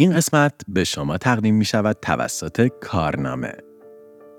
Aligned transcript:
این 0.00 0.12
قسمت 0.12 0.52
به 0.68 0.84
شما 0.84 1.18
تقدیم 1.18 1.54
می 1.54 1.64
شود 1.64 1.96
توسط 2.02 2.68
کارنامه. 2.80 3.52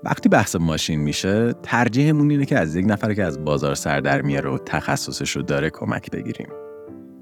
وقتی 0.04 0.28
بحث 0.28 0.56
ماشین 0.56 1.00
میشه 1.00 1.52
ترجیحمون 1.52 2.30
اینه 2.30 2.46
که 2.46 2.58
از 2.58 2.76
یک 2.76 2.84
نفر 2.88 3.14
که 3.14 3.24
از 3.24 3.44
بازار 3.44 3.74
سر 3.74 4.00
در 4.00 4.22
میاره 4.22 4.50
و 4.50 4.58
تخصصش 4.58 5.36
رو 5.36 5.42
داره 5.42 5.70
کمک 5.70 6.10
بگیریم. 6.10 6.48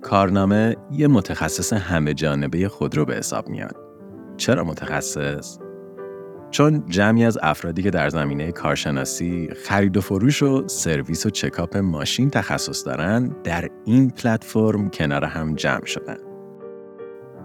کارنامه 0.03 0.77
یه 0.93 1.07
متخصص 1.07 1.73
همه 1.73 2.15
جانبه 2.15 2.69
خودرو 2.69 3.05
به 3.05 3.15
حساب 3.15 3.49
میاد. 3.49 3.77
چرا 4.37 4.65
متخصص؟ 4.65 5.59
چون 6.51 6.85
جمعی 6.89 7.25
از 7.25 7.39
افرادی 7.43 7.83
که 7.83 7.91
در 7.91 8.09
زمینه 8.09 8.53
کارشناسی، 8.53 9.49
خرید 9.65 9.97
و 9.97 10.01
فروش 10.01 10.43
و 10.43 10.69
سرویس 10.69 11.27
و 11.27 11.31
چکاپ 11.31 11.77
ماشین 11.77 12.31
تخصص 12.31 12.87
دارن 12.87 13.29
در 13.45 13.69
این 13.85 14.11
پلتفرم 14.11 14.91
کنار 14.91 15.25
هم 15.25 15.55
جمع 15.55 15.85
شدن. 15.85 16.30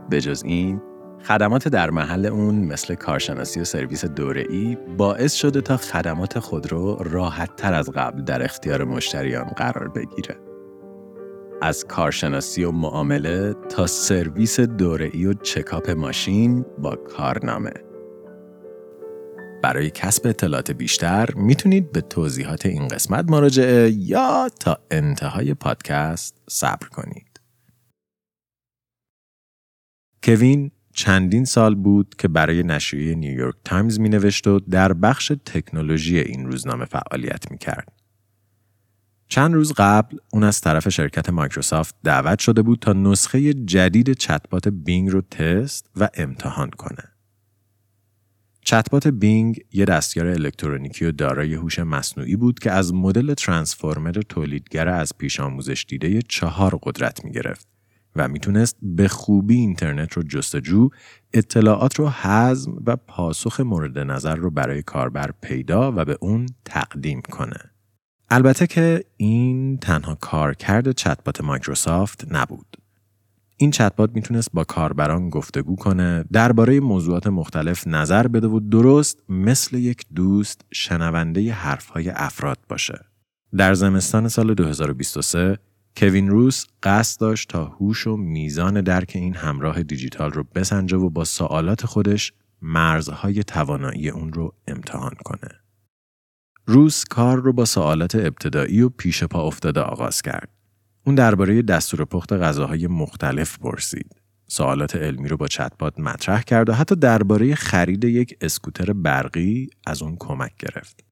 به 0.09 0.21
جز 0.21 0.43
این، 0.45 0.81
خدمات 1.23 1.67
در 1.67 1.89
محل 1.89 2.25
اون 2.25 2.55
مثل 2.55 2.95
کارشناسی 2.95 3.59
و 3.59 3.63
سرویس 3.63 4.05
دوره‌ای 4.05 4.77
باعث 4.97 5.33
شده 5.33 5.61
تا 5.61 5.77
خدمات 5.77 6.39
خودرو 6.39 6.95
راحت 6.95 7.55
تر 7.55 7.73
از 7.73 7.89
قبل 7.89 8.21
در 8.21 8.43
اختیار 8.43 8.83
مشتریان 8.83 9.45
قرار 9.45 9.87
بگیره. 9.87 10.35
از 11.61 11.85
کارشناسی 11.85 12.63
و 12.63 12.71
معامله 12.71 13.53
تا 13.69 13.87
سرویس 13.87 14.59
دوره‌ای 14.59 15.25
و 15.25 15.33
چکاپ 15.33 15.89
ماشین 15.89 16.65
با 16.77 16.95
کارنامه. 16.95 17.73
برای 19.63 19.89
کسب 19.89 20.27
اطلاعات 20.27 20.71
بیشتر 20.71 21.29
می‌تونید 21.35 21.91
به 21.91 22.01
توضیحات 22.01 22.65
این 22.65 22.87
قسمت 22.87 23.31
مراجعه 23.31 23.89
یا 23.91 24.49
تا 24.59 24.77
انتهای 24.91 25.53
پادکست 25.53 26.41
صبر 26.49 26.87
کنید. 26.87 27.24
کوین 30.25 30.71
چندین 30.93 31.45
سال 31.45 31.75
بود 31.75 32.15
که 32.17 32.27
برای 32.27 32.63
نشریه 32.63 33.15
نیویورک 33.15 33.55
تایمز 33.65 33.99
می 33.99 34.09
نوشت 34.09 34.47
و 34.47 34.59
در 34.59 34.93
بخش 34.93 35.31
تکنولوژی 35.45 36.19
این 36.19 36.45
روزنامه 36.45 36.85
فعالیت 36.85 37.51
می 37.51 37.57
کرد. 37.57 37.91
چند 39.27 39.53
روز 39.53 39.73
قبل 39.77 40.17
اون 40.33 40.43
از 40.43 40.61
طرف 40.61 40.89
شرکت 40.89 41.29
مایکروسافت 41.29 41.95
دعوت 42.03 42.39
شده 42.39 42.61
بود 42.61 42.79
تا 42.79 42.93
نسخه 42.93 43.53
جدید 43.53 44.13
chatbot 44.13 44.67
Bing 44.67 45.09
رو 45.09 45.21
تست 45.21 45.89
و 45.95 46.09
امتحان 46.13 46.69
کنه. 46.69 47.03
chatbot 48.61 49.07
Bing 49.07 49.59
یه 49.73 49.85
دستیار 49.85 50.27
الکترونیکی 50.27 51.05
و 51.05 51.11
دارای 51.11 51.53
هوش 51.53 51.79
مصنوعی 51.79 52.35
بود 52.35 52.59
که 52.59 52.71
از 52.71 52.93
مدل 52.93 53.33
transformer 53.33 54.11
تولیدگر 54.29 54.89
از 54.89 55.17
پیش 55.17 55.39
آموزش 55.39 55.85
دیده 55.89 56.21
چهار 56.21 56.79
قدرت 56.83 57.25
می 57.25 57.31
گرفت 57.31 57.74
و 58.15 58.27
می‌تونست 58.27 58.77
به 58.81 59.07
خوبی 59.07 59.55
اینترنت 59.55 60.13
رو 60.13 60.23
جستجو، 60.23 60.89
اطلاعات 61.33 61.99
رو 61.99 62.09
حزم 62.09 62.83
و 62.85 62.95
پاسخ 62.95 63.59
مورد 63.59 63.99
نظر 63.99 64.35
رو 64.35 64.51
برای 64.51 64.81
کاربر 64.81 65.31
پیدا 65.41 65.91
و 65.91 66.05
به 66.05 66.17
اون 66.21 66.45
تقدیم 66.65 67.21
کنه. 67.21 67.59
البته 68.29 68.67
که 68.67 69.03
این 69.17 69.77
تنها 69.77 70.15
کارکرد 70.15 70.91
چتبات 70.91 71.41
مایکروسافت 71.41 72.25
نبود. 72.31 72.77
این 73.57 73.71
چتبات 73.71 74.11
می‌تونست 74.13 74.49
با 74.53 74.63
کاربران 74.63 75.29
گفتگو 75.29 75.75
کنه، 75.75 76.25
درباره 76.31 76.79
موضوعات 76.79 77.27
مختلف 77.27 77.87
نظر 77.87 78.27
بده 78.27 78.47
و 78.47 78.59
درست 78.59 79.23
مثل 79.29 79.77
یک 79.77 80.05
دوست 80.15 80.61
شنونده 80.71 81.53
حرفهای 81.53 82.09
افراد 82.09 82.57
باشه. 82.69 82.99
در 83.57 83.73
زمستان 83.73 84.27
سال 84.27 84.53
2023 84.53 85.57
کوین 85.97 86.29
روس 86.29 86.65
قصد 86.83 87.21
داشت 87.21 87.49
تا 87.49 87.65
هوش 87.65 88.07
و 88.07 88.17
میزان 88.17 88.81
درک 88.81 89.11
این 89.15 89.35
همراه 89.35 89.83
دیجیتال 89.83 90.31
رو 90.31 90.43
بسنجه 90.55 90.97
و 90.97 91.09
با 91.09 91.23
سوالات 91.23 91.85
خودش 91.85 92.33
مرزهای 92.61 93.43
توانایی 93.43 94.09
اون 94.09 94.33
رو 94.33 94.53
امتحان 94.67 95.13
کنه. 95.25 95.51
روس 96.65 97.03
کار 97.09 97.41
رو 97.41 97.53
با 97.53 97.65
سوالات 97.65 98.15
ابتدایی 98.15 98.81
و 98.81 98.89
پیش 98.89 99.23
پا 99.23 99.47
افتاده 99.47 99.81
آغاز 99.81 100.21
کرد. 100.21 100.49
اون 101.05 101.15
درباره 101.15 101.61
دستور 101.61 102.05
پخت 102.05 102.33
غذاهای 102.33 102.87
مختلف 102.87 103.59
پرسید. 103.59 104.15
سوالات 104.47 104.95
علمی 104.95 105.27
رو 105.27 105.37
با 105.37 105.47
چتبات 105.47 105.99
مطرح 105.99 106.41
کرد 106.41 106.69
و 106.69 106.73
حتی 106.73 106.95
درباره 106.95 107.55
خرید 107.55 108.03
یک 108.03 108.37
اسکوتر 108.41 108.93
برقی 108.93 109.69
از 109.87 110.01
اون 110.01 110.15
کمک 110.19 110.51
گرفت. 110.59 111.04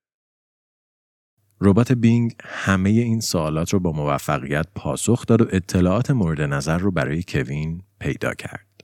ربات 1.64 1.92
بینگ 1.92 2.36
همه 2.44 2.90
این 2.90 3.20
سوالات 3.20 3.74
رو 3.74 3.80
با 3.80 3.92
موفقیت 3.92 4.66
پاسخ 4.76 5.26
داد 5.26 5.42
و 5.42 5.48
اطلاعات 5.50 6.12
مورد 6.12 6.42
نظر 6.42 6.78
رو 6.78 6.92
برای 6.92 7.24
کوین 7.28 7.84
پیدا 8.00 8.34
کرد. 8.34 8.84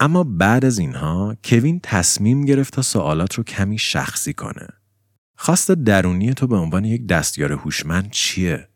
اما 0.00 0.24
بعد 0.24 0.64
از 0.64 0.78
اینها 0.78 1.36
کوین 1.44 1.80
تصمیم 1.82 2.44
گرفت 2.44 2.74
تا 2.74 2.82
سوالات 2.82 3.34
رو 3.34 3.44
کمی 3.44 3.78
شخصی 3.78 4.32
کنه. 4.32 4.68
خواست 5.36 5.70
درونی 5.70 6.34
تو 6.34 6.46
به 6.46 6.56
عنوان 6.56 6.84
یک 6.84 7.06
دستیار 7.06 7.52
هوشمند 7.52 8.10
چیه؟ 8.10 8.68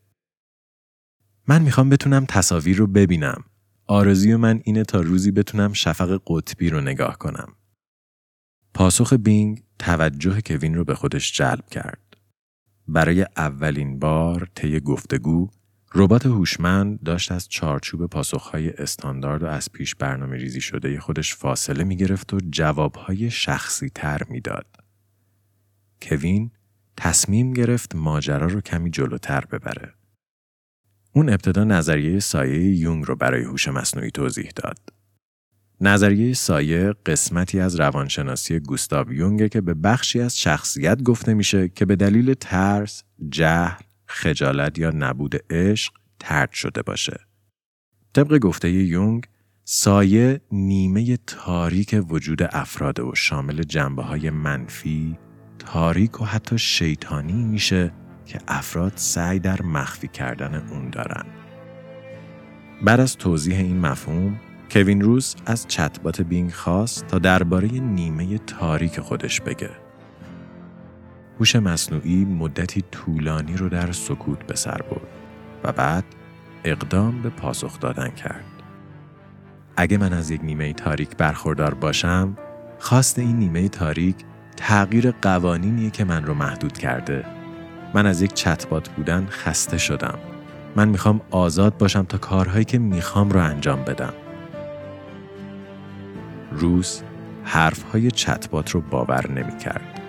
من 1.49 1.63
می‌خوام 1.63 1.89
بتونم 1.89 2.25
تصاویر 2.27 2.77
رو 2.77 2.87
ببینم. 2.87 3.45
آرزوی 3.87 4.37
من 4.37 4.61
اینه 4.65 4.85
تا 4.85 5.01
روزی 5.01 5.31
بتونم 5.31 5.73
شفق 5.73 6.21
قطبی 6.27 6.71
رو 6.71 6.81
نگاه 6.81 7.19
کنم. 7.19 7.55
پاسخ 8.75 9.13
بینگ 9.13 9.63
توجه 9.79 10.41
کوین 10.41 10.75
رو 10.75 10.85
به 10.85 10.95
خودش 10.95 11.33
جلب 11.33 11.69
کرد. 11.71 12.00
برای 12.89 13.27
اولین 13.37 13.99
بار 13.99 14.49
طی 14.55 14.81
گفتگو 14.81 15.51
ربات 15.95 16.27
هوشمند 16.27 17.03
داشت 17.03 17.33
از 17.33 17.49
چارچوب 17.49 18.07
پاسخهای 18.07 18.71
استاندارد 18.71 19.43
و 19.43 19.47
از 19.47 19.73
پیش 19.73 19.95
برنامه 19.95 20.37
ریزی 20.37 20.61
شده 20.61 21.01
خودش 21.01 21.35
فاصله 21.35 21.85
می 21.85 21.97
گرفت 21.97 22.35
و 22.35 22.39
جوابهای 22.51 23.31
شخصی 23.31 23.89
تر 23.89 24.23
می 24.29 24.41
داد. 24.41 24.67
کوین 26.03 26.51
تصمیم 26.97 27.53
گرفت 27.53 27.95
ماجرا 27.95 28.47
رو 28.47 28.61
کمی 28.61 28.91
جلوتر 28.91 29.45
ببره. 29.45 29.95
اون 31.13 31.29
ابتدا 31.29 31.65
نظریه 31.65 32.21
سایه 32.21 32.61
یونگ 32.61 33.05
رو 33.05 33.17
برای 33.17 33.43
هوش 33.43 33.69
مصنوعی 33.69 34.11
توضیح 34.11 34.51
داد. 34.57 35.00
نظریه 35.83 36.35
سایه 36.35 36.95
قسمتی 37.07 37.61
از 37.61 37.81
روانشناسی 37.81 38.61
گوستاو 38.61 39.13
یونگه 39.13 39.49
که 39.49 39.61
به 39.61 39.75
بخشی 39.75 40.21
از 40.21 40.39
شخصیت 40.39 41.03
گفته 41.03 41.35
میشه 41.35 41.69
که 41.69 41.85
به 41.85 41.97
دلیل 41.97 42.35
ترس، 42.35 43.05
جهل، 43.29 43.83
خجالت 44.07 44.79
یا 44.79 44.91
نبود 44.91 45.37
عشق 45.51 45.93
ترد 46.19 46.53
شده 46.53 46.83
باشه. 46.83 47.21
طبق 48.15 48.39
گفته 48.39 48.71
یونگ، 48.71 49.25
سایه 49.65 50.41
نیمه 50.53 51.17
تاریک 51.17 51.97
وجود 52.09 52.43
افراد 52.43 53.01
و 53.01 53.15
شامل 53.15 53.63
جنبه 53.63 54.03
های 54.03 54.31
منفی، 54.31 55.19
تاریک 55.59 56.21
و 56.21 56.25
حتی 56.25 56.59
شیطانی 56.59 57.45
میشه 57.45 57.93
که 58.27 58.39
افراد 58.49 58.93
سعی 58.97 59.39
در 59.39 59.63
مخفی 59.63 60.09
کردن 60.09 60.55
اون 60.55 60.91
دارن. 60.91 61.25
بعد 62.83 63.01
از 63.01 63.17
توضیح 63.17 63.59
این 63.59 63.79
مفهوم، 63.79 64.41
کوین 64.73 65.01
روز 65.01 65.37
از 65.47 65.67
چتبات 65.69 66.21
بینگ 66.21 66.53
خواست 66.53 67.07
تا 67.07 67.19
درباره 67.19 67.69
نیمه 67.69 68.39
تاریک 68.39 69.01
خودش 69.01 69.41
بگه. 69.41 69.71
هوش 71.41 71.57
مصنوعی 71.57 72.25
مدتی 72.25 72.85
طولانی 72.91 73.57
رو 73.57 73.69
در 73.69 73.93
سکوت 73.93 74.47
به 74.47 74.57
سر 74.57 74.83
برد 74.91 75.09
و 75.65 75.73
بعد 75.73 76.05
اقدام 76.65 77.23
به 77.23 77.29
پاسخ 77.29 77.81
دادن 77.81 78.09
کرد. 78.09 78.45
اگه 79.77 79.99
من 79.99 80.13
از 80.13 80.31
یک 80.31 80.41
نیمه 80.45 80.73
تاریک 80.73 81.17
برخوردار 81.17 81.75
باشم، 81.75 82.37
خواست 82.79 83.19
این 83.19 83.37
نیمه 83.37 83.69
تاریک 83.69 84.17
تغییر 84.57 85.11
قوانینیه 85.11 85.91
که 85.91 86.05
من 86.05 86.25
رو 86.25 86.35
محدود 86.35 86.79
کرده. 86.79 87.25
من 87.95 88.07
از 88.07 88.23
یک 88.23 88.33
چتبات 88.33 88.89
بودن 88.89 89.27
خسته 89.31 89.79
شدم. 89.79 90.19
من 90.77 90.89
می‌خوام 90.89 91.21
آزاد 91.31 91.79
باشم 91.79 92.03
تا 92.03 92.19
کارهایی 92.19 92.65
که 92.65 92.79
می‌خوام 92.79 93.31
رو 93.31 93.41
انجام 93.41 93.85
بدم. 93.85 94.13
روز 96.51 97.03
حرفهای 97.45 98.11
چتبات 98.11 98.71
رو 98.71 98.81
باور 98.81 99.31
نمی 99.31 99.59
کرد. 99.59 100.01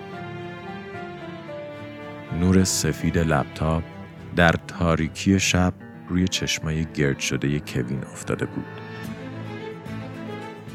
نور 2.40 2.64
سفید 2.64 3.18
لپتاپ 3.18 3.82
در 4.36 4.54
تاریکی 4.68 5.40
شب 5.40 5.74
روی 6.08 6.28
چشمای 6.28 6.84
گرد 6.84 7.18
شده 7.18 7.60
کوین 7.60 8.04
افتاده 8.04 8.46
بود. 8.46 8.64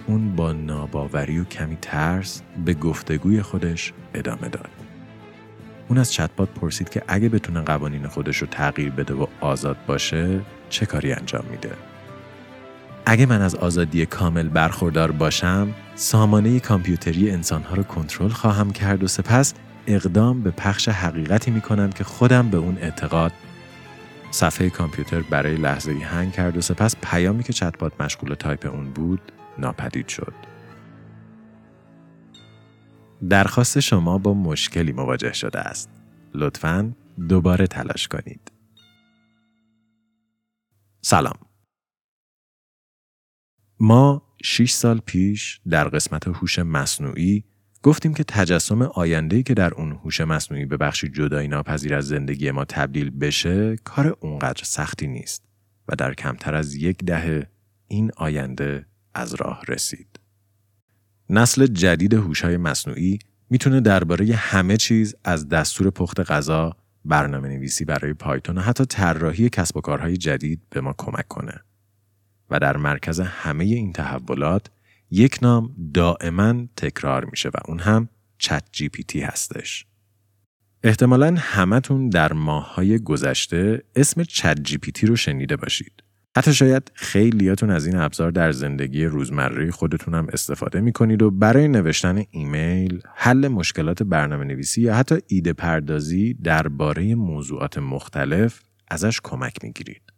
اون 0.07 0.35
با 0.35 0.51
ناباوری 0.51 1.39
و 1.39 1.43
کمی 1.43 1.77
ترس 1.81 2.41
به 2.65 2.73
گفتگوی 2.73 3.41
خودش 3.41 3.93
ادامه 4.13 4.49
داد. 4.49 4.69
اون 5.87 5.99
از 5.99 6.13
چتبات 6.13 6.49
پرسید 6.49 6.89
که 6.89 7.03
اگه 7.07 7.29
بتونه 7.29 7.61
قوانین 7.61 8.07
خودش 8.07 8.37
رو 8.37 8.47
تغییر 8.47 8.91
بده 8.91 9.13
و 9.13 9.25
آزاد 9.39 9.77
باشه 9.87 10.41
چه 10.69 10.85
کاری 10.85 11.13
انجام 11.13 11.45
میده؟ 11.51 11.71
اگه 13.09 13.25
من 13.25 13.41
از 13.41 13.55
آزادی 13.55 14.05
کامل 14.05 14.47
برخوردار 14.47 15.11
باشم، 15.11 15.73
سامانه 15.95 16.59
کامپیوتری 16.59 17.31
انسانها 17.31 17.75
رو 17.75 17.83
کنترل 17.83 18.29
خواهم 18.29 18.71
کرد 18.71 19.03
و 19.03 19.07
سپس 19.07 19.53
اقدام 19.87 20.43
به 20.43 20.51
پخش 20.51 20.89
حقیقتی 20.89 21.51
می 21.51 21.61
کنم 21.61 21.89
که 21.89 22.03
خودم 22.03 22.49
به 22.49 22.57
اون 22.57 22.77
اعتقاد 22.77 23.31
صفحه 24.31 24.69
کامپیوتر 24.69 25.21
برای 25.21 25.55
لحظه 25.55 25.91
ای 25.91 26.01
هنگ 26.01 26.31
کرد 26.31 26.57
و 26.57 26.61
سپس 26.61 26.95
پیامی 26.95 27.43
که 27.43 27.53
چتبات 27.53 28.01
مشغول 28.01 28.33
تایپ 28.33 28.65
اون 28.65 28.93
بود 28.93 29.21
ناپدید 29.57 30.07
شد. 30.07 30.33
درخواست 33.29 33.79
شما 33.79 34.17
با 34.17 34.33
مشکلی 34.33 34.91
مواجه 34.91 35.33
شده 35.33 35.59
است. 35.59 35.89
لطفاً 36.33 36.93
دوباره 37.29 37.67
تلاش 37.67 38.07
کنید. 38.07 38.51
سلام. 41.01 41.46
ما 43.79 44.21
6 44.43 44.71
سال 44.71 45.01
پیش 45.05 45.61
در 45.69 45.87
قسمت 45.87 46.27
هوش 46.27 46.59
مصنوعی 46.59 47.43
گفتیم 47.83 48.13
که 48.13 48.23
تجسم 48.23 48.81
آینده‌ای 48.81 49.43
که 49.43 49.53
در 49.53 49.73
اون 49.73 49.91
هوش 49.91 50.21
مصنوعی 50.21 50.65
به 50.65 50.77
بخشی 50.77 51.09
جدایی 51.09 51.47
ناپذیر 51.47 51.95
از 51.95 52.07
زندگی 52.07 52.51
ما 52.51 52.65
تبدیل 52.65 53.09
بشه 53.09 53.75
کار 53.83 54.17
اونقدر 54.19 54.63
سختی 54.63 55.07
نیست 55.07 55.43
و 55.87 55.95
در 55.95 56.13
کمتر 56.13 56.55
از 56.55 56.75
یک 56.75 56.97
دهه 56.97 57.47
این 57.87 58.11
آینده 58.17 58.85
از 59.13 59.33
راه 59.33 59.61
رسید. 59.67 60.19
نسل 61.29 61.67
جدید 61.67 62.13
هوش‌های 62.13 62.57
مصنوعی 62.57 63.19
می‌تونه 63.49 63.81
درباره 63.81 64.35
همه 64.35 64.77
چیز 64.77 65.15
از 65.23 65.49
دستور 65.49 65.89
پخت 65.89 66.19
غذا، 66.19 66.75
برنامه 67.05 67.47
نویسی 67.47 67.85
برای 67.85 68.13
پایتون 68.13 68.57
و 68.57 68.61
حتی 68.61 68.85
طراحی 68.85 69.49
کسب 69.49 69.77
و 69.77 69.81
کارهای 69.81 70.17
جدید 70.17 70.61
به 70.69 70.81
ما 70.81 70.95
کمک 70.97 71.27
کنه. 71.27 71.66
و 72.49 72.59
در 72.59 72.77
مرکز 72.77 73.19
همه 73.19 73.63
این 73.63 73.93
تحولات 73.93 74.67
یک 75.11 75.39
نام 75.41 75.75
دائما 75.93 76.65
تکرار 76.75 77.25
میشه 77.25 77.49
و 77.49 77.57
اون 77.67 77.79
هم 77.79 78.09
چت 78.37 78.63
جی 78.71 78.89
پی 78.89 79.03
تی 79.03 79.21
هستش. 79.21 79.85
احتمالا 80.83 81.35
همتون 81.39 82.09
در 82.09 82.33
ماههای 82.33 82.99
گذشته 82.99 83.83
اسم 83.95 84.23
چت 84.23 84.61
جی 84.63 84.77
پی 84.77 84.91
تی 84.91 85.07
رو 85.07 85.15
شنیده 85.15 85.55
باشید. 85.55 86.03
حتی 86.37 86.53
شاید 86.53 86.91
خیلیاتون 86.93 87.69
از 87.69 87.85
این 87.85 87.95
ابزار 87.95 88.31
در 88.31 88.51
زندگی 88.51 89.05
روزمره 89.05 89.71
خودتون 89.71 90.13
هم 90.13 90.27
استفاده 90.33 90.81
می 90.81 90.91
کنید 90.91 91.21
و 91.21 91.31
برای 91.31 91.67
نوشتن 91.67 92.23
ایمیل، 92.31 93.01
حل 93.15 93.47
مشکلات 93.47 94.03
برنامه 94.03 94.45
نویسی 94.45 94.81
یا 94.81 94.95
حتی 94.95 95.15
ایده 95.27 95.53
پردازی 95.53 96.33
درباره 96.33 97.15
موضوعات 97.15 97.77
مختلف 97.77 98.61
ازش 98.87 99.21
کمک 99.23 99.63
می 99.63 99.71
گیرید. 99.71 100.16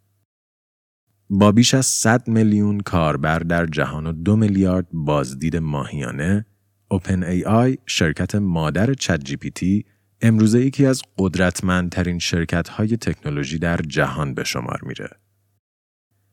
با 1.31 1.51
بیش 1.51 1.73
از 1.73 1.85
100 1.85 2.27
میلیون 2.27 2.79
کاربر 2.79 3.39
در 3.39 3.65
جهان 3.65 4.07
و 4.07 4.11
دو 4.11 4.35
میلیارد 4.35 4.87
بازدید 4.93 5.55
ماهیانه، 5.55 6.45
OpenAI 6.93 7.77
شرکت 7.85 8.35
مادر 8.35 8.93
چت 8.93 9.23
جی 9.23 9.35
پی 9.35 9.51
تی 9.51 9.85
امروزه 10.21 10.65
یکی 10.65 10.85
از 10.85 11.01
قدرتمندترین 11.17 12.19
شرکت 12.19 12.69
های 12.69 12.97
تکنولوژی 12.97 13.59
در 13.59 13.77
جهان 13.77 14.33
به 14.33 14.43
شمار 14.43 14.79
میره. 14.83 15.09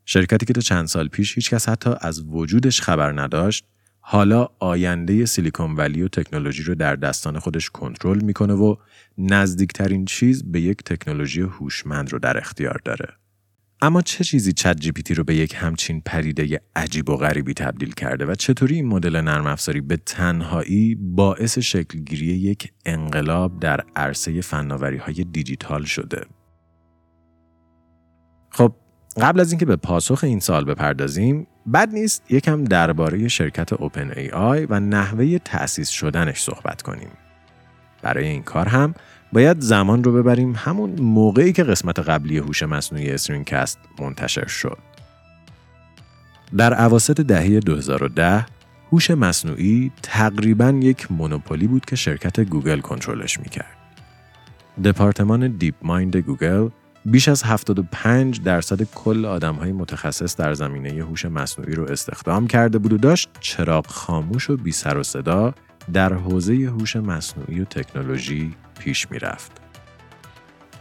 شرکتی 0.04 0.46
که 0.46 0.52
تا 0.52 0.60
چند 0.60 0.87
سال 0.87 1.08
پیش 1.08 1.34
هیچکس 1.34 1.69
حتی 1.69 1.90
از 2.00 2.22
وجودش 2.26 2.81
خبر 2.81 3.20
نداشت، 3.20 3.64
حالا 4.00 4.48
آینده 4.58 5.26
سیلیکون 5.26 5.75
ولی 5.75 6.02
و 6.02 6.08
تکنولوژی 6.08 6.62
رو 6.62 6.75
در 6.75 6.96
دستان 6.96 7.38
خودش 7.38 7.70
کنترل 7.70 8.20
می‌کنه 8.20 8.54
و 8.54 8.76
نزدیکترین 9.19 10.04
چیز 10.04 10.52
به 10.52 10.60
یک 10.60 10.82
تکنولوژی 10.82 11.40
هوشمند 11.40 12.12
رو 12.12 12.19
در 12.19 12.38
اختیار 12.38 12.81
داره. 12.84 13.08
اما 13.82 14.02
چه 14.02 14.25
چیزی 14.25 14.52
چت 14.52 14.76
جی 14.76 14.93
پی 14.93 15.02
تی 15.02 15.14
رو 15.14 15.25
به 15.25 15.34
یک 15.34 15.55
همچین 15.58 16.00
پدیده 16.00 16.61
عجیب 16.76 17.11
و 17.11 17.17
غریبی 17.17 17.55
تبدیل 17.55 17.93
کرده 17.93 18.26
و 18.26 18.34
چطوری 18.34 18.75
این 18.75 18.87
مدل 18.87 19.20
نرم 19.20 19.46
افزاری 19.46 19.81
به 19.81 19.96
تنهایی 19.96 20.94
باعث 20.94 21.58
شکلگیری 21.58 22.26
یک 22.26 22.73
انقلاب 22.87 23.61
در 23.61 23.81
عرصه 23.96 24.40
فناوری 24.40 24.96
های 24.96 25.25
دیجیتال 25.32 25.84
شده؟ 25.84 26.26
خب 28.50 28.75
قبل 29.20 29.40
از 29.40 29.52
اینکه 29.52 29.67
به 29.67 29.76
پاسخ 29.76 30.25
این 30.25 30.40
سوال 30.41 30.64
بپردازیم 30.64 31.46
بد 31.75 31.88
نیست 31.93 32.22
یکم 32.31 32.64
درباره 32.64 33.29
شرکت 33.29 33.72
OpenAI 33.73 34.67
و 34.70 34.81
نحوه 34.81 35.38
تأسیس 35.38 35.88
شدنش 35.88 36.43
صحبت 36.43 36.82
کنیم. 36.82 37.11
برای 38.02 38.29
این 38.29 38.43
کار 38.43 38.69
هم 38.69 38.94
باید 39.32 39.61
زمان 39.61 40.05
رو 40.05 40.12
ببریم 40.12 40.43
به 40.43 40.55
همون 40.56 40.90
موقعی 41.00 41.52
که 41.52 41.64
قسمت 41.64 41.99
قبلی 41.99 42.38
هوش 42.38 42.62
مصنوعی 42.62 43.11
استرینجکست 43.11 43.79
منتشر 44.00 44.46
شد. 44.46 44.78
در 46.56 46.75
اواسط 46.75 47.20
دهه 47.20 47.61
2010 47.61 48.46
هوش 48.93 49.11
مصنوعی 49.11 49.93
تقریبا 50.02 50.70
یک 50.70 51.12
monopoly 51.12 51.67
بود 51.67 51.84
که 51.84 51.96
شرکت 51.96 52.40
گوگل 52.40 52.81
کنترلش 52.81 53.40
می‌کرد. 53.40 53.76
دپارتمان 54.84 55.49
DeepMind 55.49 56.17
گوگل 56.17 56.69
بیش 57.05 57.29
از 57.29 57.43
75 57.43 58.43
درصد 58.43 58.82
کل 58.82 59.25
آدم 59.25 59.55
های 59.55 59.72
متخصص 59.72 60.37
در 60.37 60.55
زمینه 60.55 61.05
هوش 61.05 61.25
مصنوعی 61.25 61.75
رو 61.75 61.84
استخدام 61.84 62.46
کرده 62.46 62.79
بود 62.79 62.93
و 62.93 62.99
داشت 62.99 63.29
چراغ 63.40 63.87
خاموش 63.87 64.50
و 64.50 64.56
بی 64.56 64.72
سر 64.72 64.99
و 64.99 65.02
صدا 65.02 65.55
در 65.93 66.12
حوزه 66.12 66.55
هوش 66.55 66.96
مصنوعی 66.96 67.61
و 67.61 67.64
تکنولوژی 67.64 68.55
پیش 68.78 69.11
می 69.11 69.19
رفت. 69.19 69.52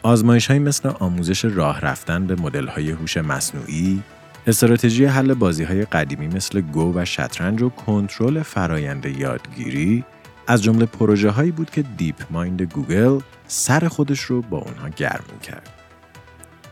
آزمایش 0.04 0.48
های 0.48 0.60
مثل 0.60 0.90
آموزش 0.90 1.46
راه 1.46 1.82
رفتن 1.82 2.28
به 2.28 2.36
مدل 2.36 2.68
های 2.68 2.92
هوش 2.92 3.18
مصنوعی، 3.18 4.04
استراتژی 4.48 5.06
حل 5.06 5.34
بازی 5.34 5.64
های 5.64 5.86
قدیمی 5.86 6.28
مثل 6.28 6.62
گو 6.62 6.94
و 6.96 7.06
شطرنج 7.06 7.62
و 7.62 7.70
کنترل 7.70 8.42
فرایند 8.42 9.06
یادگیری 9.06 10.04
از 10.48 10.64
جمله 10.64 10.86
پروژه 10.86 11.30
هایی 11.30 11.52
بود 11.52 11.70
که 11.70 11.82
DeepMind 11.82 12.62
گوگل 12.62 13.20
سر 13.48 13.88
خودش 13.88 14.20
رو 14.22 14.42
با 14.42 14.58
اونها 14.58 14.90
گرم 14.90 15.40
کرد. 15.44 15.70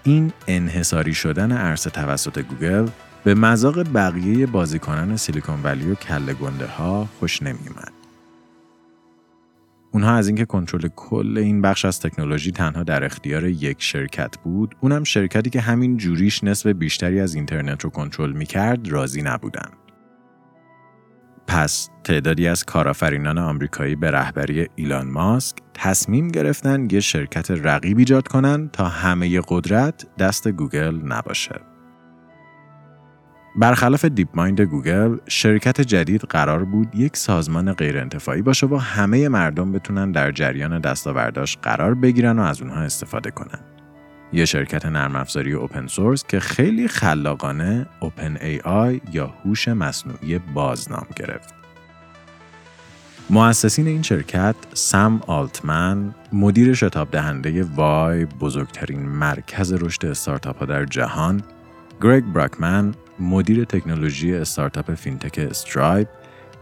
این 0.04 0.34
انحصاری 0.48 1.14
شدن 1.14 1.52
عرصه 1.52 1.90
توسط 1.90 2.40
گوگل 2.40 2.88
به 3.24 3.34
مذاق 3.34 3.94
بقیه 3.94 4.46
بازیکنان 4.46 5.18
سیلیکون 5.18 5.64
ولی 5.64 5.92
و 5.92 5.96
کله 5.96 6.34
گنده 6.34 6.68
ها 6.68 7.08
خوش 7.20 7.42
نمیومد. 7.42 8.03
اونها 9.94 10.16
از 10.16 10.28
اینکه 10.28 10.46
کنترل 10.46 10.88
کل 10.96 11.38
این 11.38 11.62
بخش 11.62 11.86
از 11.86 12.00
تکنولوژی 12.00 12.52
تنها 12.52 12.84
در 12.84 13.04
اختیار 13.04 13.46
یک 13.46 13.82
شرکت 13.82 14.38
بود، 14.44 14.76
اونم 14.82 15.04
شرکتی 15.04 15.50
که 15.50 15.62
همین 15.62 15.98
جوریش 15.98 16.44
نصف 16.44 16.68
بیشتری 16.68 17.20
از 17.20 17.36
اینترنت 17.36 17.84
رو 17.84 17.90
کنترل 17.90 18.32
می‌کرد 18.32 18.88
راضی 18.88 19.22
نبودند. 19.22 19.74
پس 21.48 21.90
تعدادی 22.04 22.48
از 22.48 22.64
کارآفرینان 22.64 23.38
آمریکایی 23.38 23.96
به 23.96 24.12
رهبری 24.12 24.70
ایلان 24.76 25.08
ماسک 25.08 25.58
تصمیم 25.74 26.28
گرفتن 26.28 26.88
یه 26.92 27.00
شرکت 27.00 27.52
رقیب 27.52 27.98
ایجاد 27.98 28.28
کنن 28.28 28.70
تا 28.74 28.86
همه 28.86 29.42
قدرت 29.48 30.06
دست 30.20 30.48
گوگل 30.48 30.96
نباشه. 30.96 31.73
برخلاف 33.56 34.06
DeepMind 34.06 34.62
گوگل، 34.62 35.18
شرکت 35.28 35.82
جدید 35.82 36.22
قرار 36.22 36.66
بود 36.66 36.96
یک 36.96 37.18
سازمان 37.18 37.74
غیرانتفاعی 37.74 38.42
باشه 38.42 38.68
و 38.68 38.76
همه 38.76 39.30
مردم 39.30 39.72
بتونن 39.72 40.12
در 40.12 40.32
جریان 40.32 40.80
دستاورداش 40.80 41.58
قرار 41.58 41.96
بگیرن 41.96 42.40
و 42.40 42.42
از 42.42 42.62
اونها 42.62 42.82
استفاده 42.82 43.32
کنن. 43.32 43.60
یه 44.34 44.46
شرکت 44.46 44.86
نرم 44.86 45.16
افزاری 45.16 45.54
open 45.54 45.88
source 45.88 46.24
که 46.28 46.40
خیلی 46.40 46.88
خلاقانه 46.88 47.86
OpenAI 48.00 49.02
یا 49.12 49.28
هوش 49.28 49.68
مصنوعی 49.68 50.40
باز 50.40 50.92
نام 50.92 51.06
گرفت. 51.16 51.54
مؤسسین 53.30 53.88
این 53.88 54.02
شرکت 54.02 54.56
سم 54.74 55.22
آلتمن 55.28 56.16
مدیر 56.34 56.74
شتاب 56.74 57.12
دهنده 57.12 57.64
وای 57.64 58.26
بزرگترین 58.26 59.00
مرکز 59.00 59.74
رشد 59.74 60.06
استارتاپ 60.06 60.60
ها 60.60 60.66
در 60.66 60.86
جهان 60.86 61.42
گرگ 62.02 62.24
براکمن 62.24 62.94
مدیر 63.20 63.66
تکنولوژی 63.66 64.36
استارتاپ 64.36 64.94
fintech 64.94 65.40
استرایپ 65.40 66.08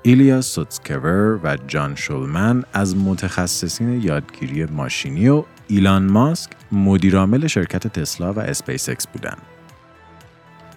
ایلیا 0.01 0.41
سوتسکِوِر 0.41 1.39
و 1.43 1.57
جان 1.67 1.95
شولمن 1.95 2.63
از 2.73 2.97
متخصصین 2.97 4.01
یادگیری 4.01 4.65
ماشینی 4.65 5.29
و 5.29 5.43
ایلان 5.67 6.03
ماسک 6.03 6.51
مدیرعامل 6.71 7.47
شرکت 7.47 7.87
تسلا 7.87 8.33
و 8.33 8.39
اسپیس 8.39 8.89
اکس 8.89 9.07
بودند. 9.07 9.41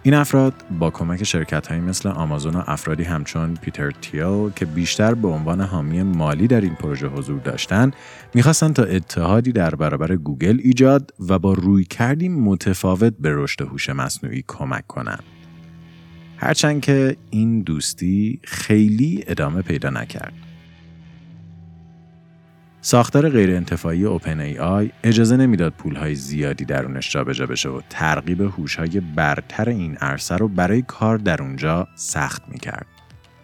این 0.03 0.15
افراد 0.15 0.55
با 0.79 0.91
کمک 0.91 1.25
شرکت 1.25 1.67
هایی 1.67 1.81
مثل 1.81 2.09
آمازون 2.09 2.55
و 2.57 2.63
افرادی 2.67 3.03
همچون 3.03 3.55
پیتر 3.55 3.91
تیل 3.91 4.51
که 4.51 4.67
بیشتر 4.67 5.15
به 5.15 5.29
عنوان 5.29 5.61
حامی 5.61 6.03
مالی 6.03 6.47
در 6.47 6.61
این 6.61 6.75
پروژه 6.75 7.09
حضور 7.09 7.41
داشتند 7.41 7.97
می‌خواستند 8.35 8.75
تا 8.75 8.83
اتحادی 8.83 9.53
در 9.53 9.75
برابر 9.75 10.17
گوگل 10.17 10.61
ایجاد 10.63 11.15
و 11.29 11.39
با 11.39 11.53
روی 11.53 11.85
کردی 11.85 12.29
متفاوت 12.29 13.15
به 13.21 13.31
رشد 13.33 13.63
هوش 13.63 13.91
مصنوعی 13.91 14.45
کمک 14.49 14.87
کنند. 14.87 15.23
هرچند 16.45 16.81
که 16.81 17.17
این 17.31 17.61
دوستی 17.61 18.41
خیلی 18.43 19.25
ادامه 19.27 19.63
پیدا 19.63 19.91
نکرد. 19.91 20.33
ساختار 22.81 23.29
غیر 23.29 23.51
انتفاعی 23.51 24.05
اوپن 24.05 24.41
ای 24.41 24.59
آی 24.59 24.91
اجازه 25.05 25.37
نمی‌داد 25.37 25.73
پولهای 25.73 26.15
زیادی 26.15 26.65
درونش 26.65 27.13
جابجا 27.13 27.47
بشه 27.47 27.69
و 27.69 27.81
ترغیب 27.91 28.41
هوش‌های 28.41 29.01
برتر 29.01 29.69
این 29.69 29.97
عرصه 29.97 30.37
رو 30.37 30.49
برای 30.49 30.83
کار 30.83 31.19
در 31.19 31.43
اونجا 31.43 31.89
سخت 31.95 32.43
می‌کرد. 32.49 32.87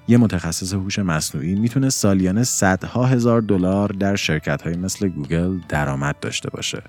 یه 0.08 0.16
متخصص 0.18 0.74
هوش 0.74 0.98
مصنوعی 0.98 1.54
می‌تونه 1.54 1.88
سالیانه 1.90 2.44
صدها 2.44 3.06
هزار 3.06 3.40
دلار 3.40 3.88
در 3.88 4.16
شرکت‌های 4.16 4.76
مثل 4.76 5.08
گوگل 5.08 5.58
درآمد 5.68 6.16
داشته 6.20 6.50
باشه. 6.50 6.82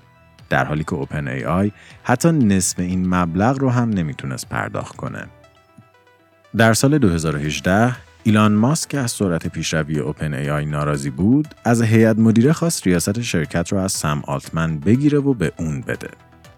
در 0.50 0.64
حالی 0.64 0.84
که 0.84 0.94
OpenAI 0.94 1.72
حتی 2.02 2.32
نصف 2.32 2.78
این 2.78 3.14
مبلغ 3.14 3.58
رو 3.58 3.70
هم 3.70 3.90
نمی‌تونست 3.90 4.48
پرداخت 4.48 4.96
کنه. 4.96 5.26
در 6.56 6.74
سال 6.74 6.98
2018 6.98 7.96
ایلان 8.22 8.52
ماسک 8.52 8.88
که 8.88 8.98
از 8.98 9.10
سرعت 9.10 9.46
پیشروی 9.46 9.98
OpenAI 9.98 10.64
ناراضی 10.64 11.10
بود 11.10 11.48
از 11.64 11.82
هیئت 11.82 12.18
مدیره 12.18 12.52
خواست 12.52 12.86
ریاست 12.86 13.20
شرکت 13.20 13.72
را 13.72 13.84
از 13.84 13.92
سم 13.92 14.22
آلتمن 14.26 14.78
بگیره 14.78 15.18
و 15.18 15.34
به 15.34 15.52
اون 15.56 15.80
بده 15.80 16.08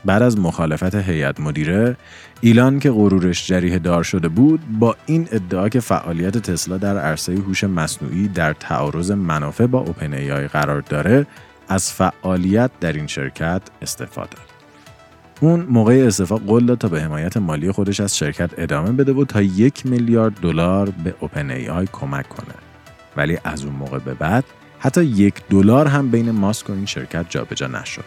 بعد 0.04 0.22
از 0.22 0.38
مخالفت 0.38 0.94
هیئت 0.94 1.40
مدیره 1.40 1.96
ایلان 2.40 2.78
که 2.78 2.90
غرورش 2.90 3.46
جریه 3.46 3.78
دار 3.78 4.02
شده 4.02 4.28
بود 4.28 4.60
با 4.78 4.96
این 5.06 5.28
ادعا 5.32 5.68
که 5.68 5.80
فعالیت 5.80 6.38
تسلا 6.38 6.78
در 6.78 6.98
عرصه 6.98 7.32
هوش 7.32 7.64
مصنوعی 7.64 8.28
در 8.28 8.52
تعارض 8.52 9.10
منافع 9.10 9.66
با 9.66 9.78
اوپن 9.78 10.14
ای 10.14 10.32
آی 10.32 10.48
قرار 10.48 10.80
داره 10.80 11.26
از 11.68 11.92
فعالیت 11.92 12.70
در 12.80 12.92
این 12.92 13.06
شرکت 13.06 13.62
استفاده 13.82 14.30
داد. 14.30 14.53
اون 15.40 15.60
موقع 15.60 16.04
استفاده 16.06 16.46
قول 16.46 16.66
داد 16.66 16.78
تا 16.78 16.88
به 16.88 17.02
حمایت 17.02 17.36
مالی 17.36 17.72
خودش 17.72 18.00
از 18.00 18.16
شرکت 18.16 18.50
ادامه 18.58 18.92
بده 18.92 19.12
و 19.12 19.24
تا 19.24 19.42
یک 19.42 19.86
میلیارد 19.86 20.34
دلار 20.40 20.90
به 20.90 21.14
اوپن 21.20 21.50
ای 21.50 21.68
آی 21.68 21.88
کمک 21.92 22.28
کنه. 22.28 22.54
ولی 23.16 23.38
از 23.44 23.64
اون 23.64 23.74
موقع 23.74 23.98
به 23.98 24.14
بعد 24.14 24.44
حتی 24.78 25.04
یک 25.04 25.34
دلار 25.50 25.86
هم 25.86 26.10
بین 26.10 26.30
ماسک 26.30 26.70
و 26.70 26.72
این 26.72 26.86
شرکت 26.86 27.26
جابجا 27.30 27.66
نشد. 27.66 28.04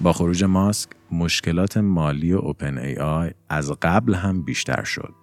با 0.00 0.12
خروج 0.12 0.44
ماسک 0.44 0.90
مشکلات 1.12 1.76
مالی 1.76 2.32
اوپن 2.32 2.78
ای 2.78 2.96
آی 2.96 3.30
از 3.48 3.72
قبل 3.82 4.14
هم 4.14 4.42
بیشتر 4.42 4.84
شد. 4.84 5.14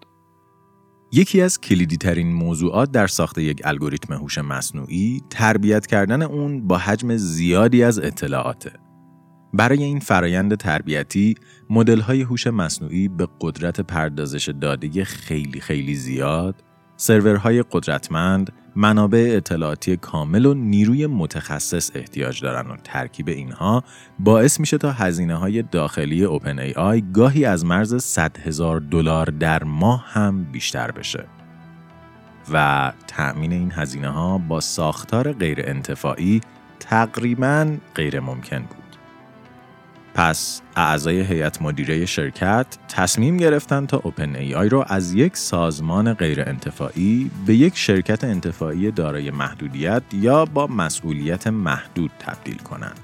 یکی 1.12 1.42
از 1.42 1.62
کلیدی 1.62 1.98
ترین 1.98 2.34
موضوعات 2.34 2.92
در 2.92 3.08
ساخت 3.08 3.38
یک 3.38 3.62
الگوریتم 3.64 4.14
هوش 4.14 4.38
مصنوعی 4.38 5.22
تربیت 5.30 5.88
کردن 5.88 6.22
اون 6.22 6.68
با 6.68 6.78
حجم 6.78 7.18
زیادی 7.18 7.84
از 7.84 8.00
اطلاعاته. 8.00 8.72
برای 9.54 9.84
این 9.84 10.00
فرایند 10.00 10.56
تربیتی 10.56 11.36
مدل 11.70 12.00
های 12.00 12.22
هوش 12.22 12.48
مصنوعی 12.48 13.08
به 13.08 13.28
قدرت 13.42 13.82
پردازش 13.82 14.50
داده 14.50 15.04
خیلی 15.04 15.62
خیلی 15.62 15.96
زیاد، 15.96 16.56
سرورهای 16.98 17.64
قدرتمند، 17.72 18.54
منابع 18.76 19.34
اطلاعاتی 19.36 19.98
کامل 19.98 20.46
و 20.46 20.54
نیروی 20.54 21.08
متخصص 21.08 21.92
احتیاج 21.96 22.42
دارن 22.42 22.72
و 22.72 22.76
ترکیب 22.84 23.28
اینها 23.28 23.84
باعث 24.20 24.60
میشه 24.60 24.78
تا 24.78 24.92
هزینه 24.92 25.36
های 25.36 25.62
داخلی 25.62 26.24
اوپن 26.24 26.60
ای 26.60 26.74
آی 26.74 27.04
گاهی 27.14 27.46
از 27.46 27.66
مرز 27.66 28.04
100 28.04 28.38
هزار 28.38 28.80
دلار 28.80 29.26
در 29.26 29.64
ماه 29.64 30.06
هم 30.08 30.44
بیشتر 30.44 30.92
بشه. 30.92 31.26
و 32.54 32.94
تأمین 33.08 33.52
این 33.52 33.72
هزینه 33.72 34.10
ها 34.10 34.38
با 34.38 34.60
ساختار 34.60 35.32
غیر 35.32 35.58
انتفاعی 35.64 36.42
تقریبا 36.80 37.78
غیر 37.96 38.20
ممکن 38.20 38.60
بود. 38.60 38.83
پس 40.14 40.62
اعضای 40.76 41.22
هیئت 41.22 41.62
مدیره 41.62 42.06
شرکت 42.06 42.66
تصمیم 42.88 43.38
گرفتند 43.38 43.88
تا 43.88 43.98
اوپن 43.98 44.36
ای 44.36 44.56
آی 44.56 44.70
را 44.70 44.84
از 44.84 45.14
یک 45.14 45.38
سازمان 45.38 46.14
غیر 46.14 46.42
انتفاعی 46.42 47.32
به 47.46 47.56
یک 47.56 47.78
شرکت 47.78 48.24
انتفاعی 48.24 48.92
دارای 48.92 49.32
محدودیت 49.32 50.04
یا 50.14 50.46
با 50.46 50.68
مسئولیت 50.68 51.48
محدود 51.48 52.12
تبدیل 52.20 52.58
کنند. 52.58 53.00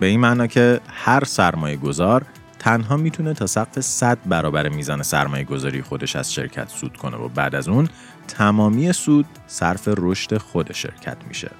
به 0.00 0.06
این 0.06 0.20
معنا 0.20 0.46
که 0.46 0.80
هر 0.88 1.24
سرمایه 1.24 1.76
گذار 1.76 2.24
تنها 2.58 2.96
می‌تونه 2.96 3.34
تا 3.34 3.46
سقف 3.46 3.80
100 3.80 4.18
برابر 4.26 4.68
میزان 4.68 5.02
سرمایه 5.02 5.44
گذاری 5.44 5.82
خودش 5.82 6.16
از 6.16 6.32
شرکت 6.34 6.68
سود 6.68 6.96
کنه 6.96 7.16
و 7.16 7.28
بعد 7.28 7.54
از 7.54 7.68
اون 7.68 7.88
تمامی 8.28 8.92
سود 8.92 9.26
صرف 9.46 9.88
رشد 9.96 10.36
خود 10.36 10.72
شرکت 10.72 11.16
میشه. 11.28 11.50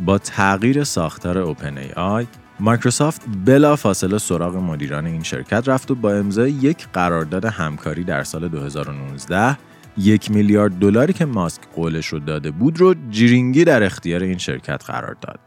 با 0.00 0.18
تغییر 0.18 0.84
ساختار 0.84 1.38
اوپن 1.38 1.78
ای 1.78 1.92
آی 1.92 2.26
مایکروسافت 2.60 3.22
بلا 3.44 3.76
فاصله 3.76 4.18
سراغ 4.18 4.56
مدیران 4.56 5.06
این 5.06 5.22
شرکت 5.22 5.68
رفت 5.68 5.90
و 5.90 5.94
با 5.94 6.12
امضای 6.12 6.50
یک 6.50 6.88
قرارداد 6.92 7.44
همکاری 7.44 8.04
در 8.04 8.24
سال 8.24 8.48
2019 8.48 9.58
یک 9.98 10.30
میلیارد 10.30 10.72
دلاری 10.72 11.12
که 11.12 11.24
ماسک 11.24 11.62
قولش 11.74 12.06
رو 12.06 12.18
داده 12.18 12.50
بود 12.50 12.80
رو 12.80 12.94
جیرینگی 13.10 13.64
در 13.64 13.82
اختیار 13.82 14.22
این 14.22 14.38
شرکت 14.38 14.84
قرار 14.86 15.16
داد. 15.20 15.40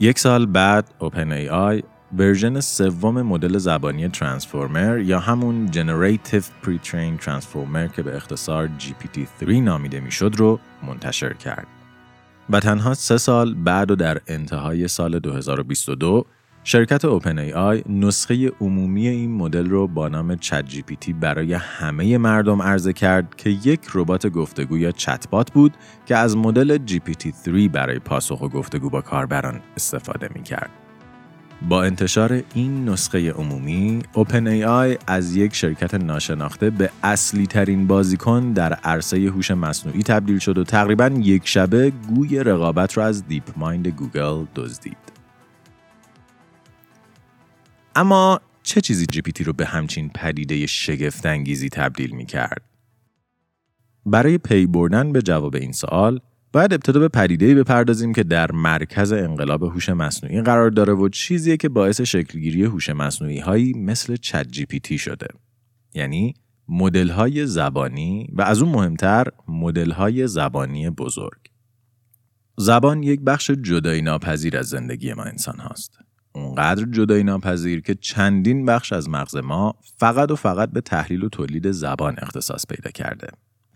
یک 0.00 0.18
سال 0.18 0.46
بعد 0.46 0.94
OpenAI 0.98 1.82
ورژن 2.18 2.60
سوم 2.60 3.22
مدل 3.22 3.58
زبانی 3.58 4.08
Transformer 4.08 4.98
یا 4.98 5.20
همون 5.20 5.70
Generative 5.72 6.44
Pre-trained 6.64 7.24
Transformer 7.24 7.96
که 7.96 8.02
به 8.02 8.16
اختصار 8.16 8.70
GPT-3 8.80 9.48
نامیده 9.48 10.00
می‌شد 10.00 10.34
رو 10.36 10.60
منتشر 10.86 11.32
کرد. 11.32 11.79
و 12.52 12.60
تنها 12.60 12.94
سه 12.94 13.18
سال 13.18 13.54
بعد 13.54 13.90
و 13.90 13.96
در 13.96 14.20
انتهای 14.26 14.88
سال 14.88 15.18
2022 15.18 16.26
شرکت 16.64 17.04
OpenAI 17.04 17.82
نسخه 17.88 18.52
عمومی 18.60 19.08
این 19.08 19.32
مدل 19.32 19.70
رو 19.70 19.88
با 19.88 20.08
نام 20.08 20.36
ChatGPT 20.36 21.12
برای 21.12 21.54
همه 21.54 22.18
مردم 22.18 22.62
عرضه 22.62 22.92
کرد 22.92 23.34
که 23.36 23.50
یک 23.50 23.80
ربات 23.94 24.26
گفتگو 24.26 24.78
یا 24.78 24.92
چتبات 24.92 25.52
بود 25.52 25.74
که 26.06 26.16
از 26.16 26.36
مدل 26.36 26.78
GPT 26.78 27.32
3 27.32 27.68
برای 27.68 27.98
پاسخ 27.98 28.40
و 28.40 28.48
گفتگو 28.48 28.90
با 28.90 29.00
کاربران 29.00 29.60
استفاده 29.76 30.28
می 30.34 30.42
کرد. 30.42 30.89
با 31.68 31.82
انتشار 31.84 32.42
این 32.54 32.88
نسخه 32.88 33.32
عمومی، 33.32 34.02
OpenAI 34.14 34.98
از 35.06 35.36
یک 35.36 35.54
شرکت 35.54 35.94
ناشناخته 35.94 36.70
به 36.70 36.90
اصلی 37.02 37.46
ترین 37.46 37.86
بازیکن 37.86 38.52
در 38.52 38.72
عرصه 38.72 39.16
هوش 39.16 39.50
مصنوعی 39.50 40.02
تبدیل 40.02 40.38
شد 40.38 40.58
و 40.58 40.64
تقریبا 40.64 41.06
یک 41.06 41.48
شبه 41.48 41.90
گوی 41.90 42.44
رقابت 42.44 42.96
را 42.96 43.06
از 43.06 43.28
دیپ 43.28 43.44
مایند 43.56 43.88
گوگل 43.88 44.44
دزدید. 44.54 44.96
اما 47.94 48.40
چه 48.62 48.80
چیزی 48.80 49.06
GPT 49.06 49.44
رو 49.44 49.52
به 49.52 49.66
همچین 49.66 50.10
پدیده 50.14 50.66
شگفت 50.66 51.26
انگیزی 51.26 51.68
تبدیل 51.68 52.10
می 52.10 52.26
کرد؟ 52.26 52.62
برای 54.06 54.38
پی 54.38 54.66
بردن 54.66 55.12
به 55.12 55.22
جواب 55.22 55.56
این 55.56 55.72
سوال، 55.72 56.20
باید 56.52 56.72
ابتدا 56.72 57.00
به 57.00 57.08
پدیده‌ای 57.08 57.54
بپردازیم 57.54 58.12
که 58.12 58.22
در 58.22 58.52
مرکز 58.52 59.12
انقلاب 59.12 59.62
هوش 59.62 59.88
مصنوعی 59.88 60.42
قرار 60.42 60.70
داره 60.70 60.92
و 60.92 61.08
چیزیه 61.08 61.56
که 61.56 61.68
باعث 61.68 62.00
شکلگیری 62.00 62.64
هوش 62.64 62.90
مصنوعی 62.90 63.38
هایی 63.38 63.72
مثل 63.72 64.16
چت 64.16 64.48
جی 64.50 64.66
پی 64.66 64.80
تی 64.80 64.98
شده. 64.98 65.26
یعنی 65.94 66.34
مدل 66.68 67.08
های 67.08 67.46
زبانی 67.46 68.28
و 68.32 68.42
از 68.42 68.62
اون 68.62 68.72
مهمتر 68.72 69.26
مدل 69.48 69.90
های 69.90 70.26
زبانی 70.26 70.90
بزرگ. 70.90 71.40
زبان 72.56 73.02
یک 73.02 73.20
بخش 73.20 73.50
جدایی 73.50 74.02
ناپذیر 74.02 74.56
از 74.56 74.68
زندگی 74.68 75.12
ما 75.12 75.22
انسان 75.22 75.58
هاست. 75.58 75.98
اونقدر 76.32 76.84
جدایی 76.84 77.24
ناپذیر 77.24 77.80
که 77.80 77.94
چندین 77.94 78.66
بخش 78.66 78.92
از 78.92 79.08
مغز 79.08 79.36
ما 79.36 79.74
فقط 79.96 80.30
و 80.30 80.36
فقط 80.36 80.70
به 80.70 80.80
تحلیل 80.80 81.24
و 81.24 81.28
تولید 81.28 81.70
زبان 81.70 82.16
اختصاص 82.18 82.66
پیدا 82.66 82.90
کرده. 82.90 83.28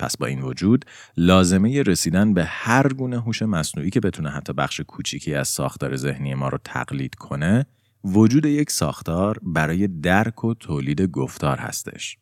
پس 0.05 0.17
با 0.17 0.27
این 0.27 0.41
وجود 0.41 0.85
لازمه 1.17 1.83
رسیدن 1.83 2.35
به 2.35 2.45
هر 2.45 2.89
گونه 2.89 3.21
هوش 3.21 3.43
مصنوعی 3.43 3.91
که 3.91 4.01
بتونه 4.01 4.31
حتی 4.31 4.53
بخش 4.53 4.81
کوچیکی 4.81 5.35
از 5.35 5.49
ساختار 5.49 5.97
ذهنی 5.97 6.35
ما 6.35 6.49
رو 6.49 6.59
تقلید 6.65 7.15
کنه 7.15 7.67
وجود 8.05 8.47
یک 8.47 8.71
ساختار 8.71 9.39
برای 9.43 9.89
درک 9.89 10.45
و 10.45 10.55
تولید 10.55 11.03
گفتار 11.03 11.59
هستش. 11.59 12.19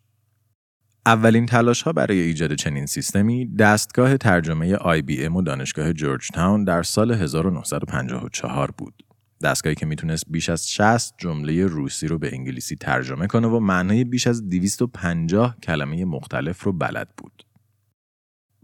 اولین 1.06 1.46
تلاش 1.46 1.82
ها 1.82 1.92
برای 1.92 2.20
ایجاد 2.20 2.54
چنین 2.54 2.86
سیستمی 2.86 3.56
دستگاه 3.56 4.16
ترجمه 4.16 4.76
IBM 4.76 5.36
و 5.36 5.42
دانشگاه 5.42 5.92
جورج 5.92 6.28
تاون 6.28 6.64
در 6.64 6.82
سال 6.82 7.12
1954 7.12 8.70
بود. 8.78 9.04
دستگاهی 9.42 9.76
که 9.76 9.86
می‌تونست 9.86 10.24
بیش 10.28 10.48
از 10.48 10.70
60 10.70 11.14
جمله 11.18 11.66
روسی 11.66 12.06
رو 12.06 12.18
به 12.18 12.30
انگلیسی 12.32 12.76
ترجمه 12.76 13.26
کنه 13.26 13.48
و 13.48 13.60
معنای 13.60 14.04
بیش 14.04 14.26
از 14.26 14.48
250 14.48 15.56
کلمه 15.62 16.04
مختلف 16.04 16.62
رو 16.62 16.72
بلد 16.72 17.08
بود. 17.16 17.51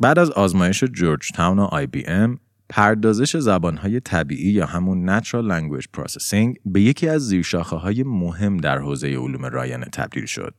بعد 0.00 0.18
از 0.18 0.30
آزمایش 0.30 0.84
جورج 0.84 1.28
تاون 1.34 1.58
و 1.58 1.62
آی 1.62 1.86
بی 1.86 2.06
ام، 2.06 2.38
پردازش 2.68 3.36
زبانهای 3.36 4.00
طبیعی 4.00 4.50
یا 4.50 4.66
همون 4.66 5.20
Natural 5.20 5.50
Language 5.50 5.86
Processing 5.96 6.54
به 6.64 6.80
یکی 6.80 7.08
از 7.08 7.26
زیرشاخه 7.26 7.76
های 7.76 8.02
مهم 8.02 8.56
در 8.56 8.78
حوزه 8.78 9.08
علوم 9.08 9.44
رایانه 9.44 9.86
تبدیل 9.92 10.26
شد. 10.26 10.54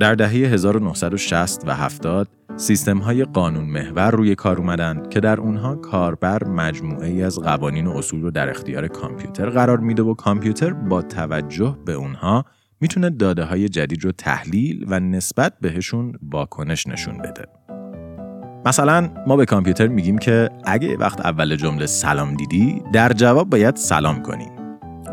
در 0.00 0.14
دهه 0.14 0.30
1960 0.30 1.68
و 1.68 1.74
70 1.74 2.28
سیستم 2.56 2.98
های 2.98 3.24
قانون 3.24 3.64
محور 3.64 4.10
روی 4.10 4.34
کار 4.34 4.58
اومدن 4.58 5.08
که 5.10 5.20
در 5.20 5.40
اونها 5.40 5.74
کاربر 5.74 6.44
مجموعه 6.44 7.08
ای 7.08 7.22
از 7.22 7.38
قوانین 7.38 7.86
و 7.86 7.90
اصول 7.96 8.22
رو 8.22 8.30
در 8.30 8.50
اختیار 8.50 8.88
کامپیوتر 8.88 9.50
قرار 9.50 9.78
میده 9.78 10.02
و 10.02 10.14
کامپیوتر 10.14 10.72
با 10.72 11.02
توجه 11.02 11.78
به 11.84 11.92
اونها 11.92 12.44
می‌تونه 12.80 13.10
داده 13.10 13.44
های 13.44 13.68
جدید 13.68 14.04
رو 14.04 14.12
تحلیل 14.12 14.84
و 14.88 15.00
نسبت 15.00 15.52
بهشون 15.60 16.12
واکنش 16.22 16.86
نشون 16.86 17.18
بده. 17.18 17.44
مثلا 18.66 19.10
ما 19.26 19.36
به 19.36 19.44
کامپیوتر 19.44 19.86
میگیم 19.86 20.18
که 20.18 20.50
اگه 20.64 20.96
وقت 20.96 21.20
اول 21.20 21.56
جمله 21.56 21.86
سلام 21.86 22.34
دیدی 22.34 22.82
در 22.92 23.12
جواب 23.12 23.50
باید 23.50 23.76
سلام 23.76 24.22
کنیم. 24.22 24.48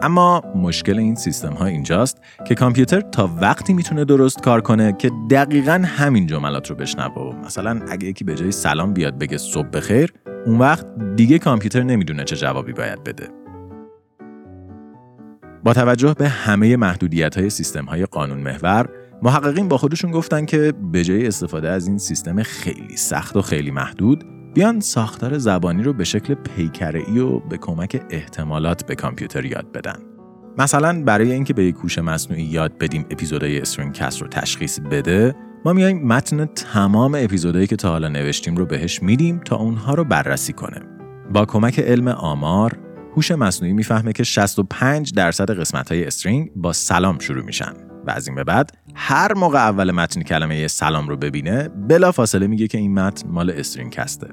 اما 0.01 0.41
مشکل 0.55 0.99
این 0.99 1.15
سیستم 1.15 1.53
ها 1.53 1.65
اینجاست 1.65 2.21
که 2.47 2.55
کامپیوتر 2.55 3.01
تا 3.01 3.29
وقتی 3.41 3.73
می‌تونه 3.73 4.05
درست 4.05 4.41
کار 4.41 4.61
کنه 4.61 4.93
که 4.93 5.11
دقیقا 5.31 5.83
همین 5.85 6.27
جملات 6.27 6.69
رو 6.69 6.75
بشنوه 6.75 7.35
مثلا 7.45 7.81
اگه 7.89 8.07
یکی 8.07 8.23
به 8.23 8.35
جای 8.35 8.51
سلام 8.51 8.93
بیاد 8.93 9.19
بگه 9.19 9.37
صبح 9.37 9.67
بخیر 9.67 10.13
اون 10.45 10.59
وقت 10.59 10.85
دیگه 11.15 11.39
کامپیوتر 11.39 11.83
نمی‌دونه 11.83 12.23
چه 12.23 12.35
جوابی 12.35 12.73
باید 12.73 13.03
بده 13.03 13.44
با 15.65 15.73
توجه 15.73 16.13
به 16.13 16.29
همه 16.29 16.75
محدودیت 16.75 17.37
های 17.37 17.49
سیستم 17.49 17.85
های 17.85 18.05
قانون 18.05 18.37
محور 18.37 18.89
محققین 19.21 19.67
با 19.67 19.77
خودشون 19.77 20.11
گفتن 20.11 20.45
که 20.45 20.73
به 20.91 21.03
جای 21.03 21.27
استفاده 21.27 21.69
از 21.69 21.87
این 21.87 21.97
سیستم 21.97 22.43
خیلی 22.43 22.97
سخت 22.97 23.35
و 23.35 23.41
خیلی 23.41 23.71
محدود 23.71 24.23
بیان 24.53 24.79
ساختار 24.79 25.37
زبانی 25.37 25.83
رو 25.83 25.93
به 25.93 26.03
شکل 26.03 26.33
پیکره‌ای 26.33 27.19
و 27.19 27.39
به 27.39 27.57
کمک 27.57 28.01
احتمالات 28.09 28.85
به 28.85 28.95
کامپیوتر 28.95 29.45
یاد 29.45 29.71
بدن. 29.71 29.99
مثلا 30.57 31.03
برای 31.03 31.31
اینکه 31.31 31.53
به 31.53 31.65
یک 31.65 31.75
هوش 31.75 31.99
مصنوعی 31.99 32.43
یاد 32.43 32.77
بدیم 32.77 33.05
اپیزودهای 33.09 33.61
کست 33.93 34.21
رو 34.21 34.27
تشخیص 34.27 34.79
بده 34.79 35.35
ما 35.65 35.73
میایم 35.73 36.07
متن 36.07 36.45
تمام 36.45 37.15
اپیزودهایی 37.15 37.67
که 37.67 37.75
تا 37.75 37.89
حالا 37.89 38.07
نوشتیم 38.07 38.55
رو 38.55 38.65
بهش 38.65 39.03
میدیم 39.03 39.39
تا 39.39 39.55
اونها 39.55 39.93
رو 39.93 40.03
بررسی 40.03 40.53
کنه 40.53 40.81
با 41.33 41.45
کمک 41.45 41.79
علم 41.79 42.07
آمار 42.07 42.84
هوش 43.15 43.31
مصنوعی 43.31 43.73
می‌فهمه 43.73 44.13
که 44.13 44.23
65 44.23 45.13
درصد 45.13 45.51
قسمت 45.51 45.91
های 45.91 46.05
استرینگ 46.05 46.51
با 46.55 46.73
سلام 46.73 47.19
شروع 47.19 47.43
میشن 47.43 47.73
و 48.07 48.11
از 48.11 48.27
این 48.27 48.35
به 48.35 48.43
بعد 48.43 48.77
هر 48.95 49.33
موقع 49.33 49.59
اول 49.59 49.91
متن 49.91 50.21
کلمه 50.21 50.67
سلام 50.67 51.07
رو 51.07 51.17
ببینه 51.17 51.67
بلافاصله 51.67 52.47
میگه 52.47 52.67
که 52.67 52.77
این 52.77 52.93
متن 52.93 53.29
مال 53.29 53.49
استرینگ 53.49 53.91
کسته 53.91 54.27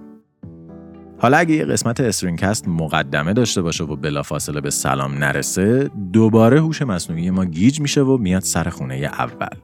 حالا 1.18 1.36
اگه 1.36 1.54
یه 1.54 1.64
قسمت 1.64 2.00
استرینگ 2.00 2.41
کست 2.41 2.68
مقدمه 2.68 3.32
داشته 3.32 3.62
باشه 3.62 3.84
و 3.84 3.96
بلافاصله 3.96 4.60
به 4.60 4.70
سلام 4.70 5.14
نرسه 5.14 5.90
دوباره 6.12 6.60
هوش 6.60 6.82
مصنوعی 6.82 7.30
ما 7.30 7.44
گیج 7.44 7.80
میشه 7.80 8.00
و 8.00 8.16
میاد 8.16 8.42
سر 8.42 8.68
خونه 8.68 8.94
اول. 8.94 9.56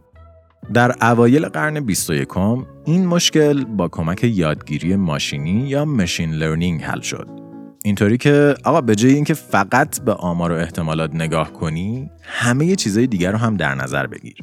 در 0.75 1.11
اوایل 1.11 1.49
قرن 1.49 1.81
21 1.81 2.37
این 2.85 3.07
مشکل 3.07 3.65
با 3.65 3.89
کمک 3.89 4.25
یادگیری 4.25 4.97
ماشینی 4.97 5.69
یا 5.69 5.85
مشین 5.85 6.31
لرنینگ 6.31 6.83
حل 6.83 7.01
شد. 7.01 7.48
اینطوری 7.85 8.19
که 8.19 8.55
آقا 8.65 8.81
به 8.81 8.95
جای 8.95 9.15
اینکه 9.15 9.35
فقط 9.35 10.01
به 10.01 10.13
آمار 10.13 10.53
و 10.53 10.55
احتمالات 10.55 11.15
نگاه 11.15 11.53
کنی 11.53 12.11
همه 12.23 12.77
چیزهای 12.77 13.07
دیگر 13.07 13.33
رو 13.33 13.39
هم 13.39 13.57
در 13.57 13.75
نظر 13.75 14.07
بگیر 14.07 14.37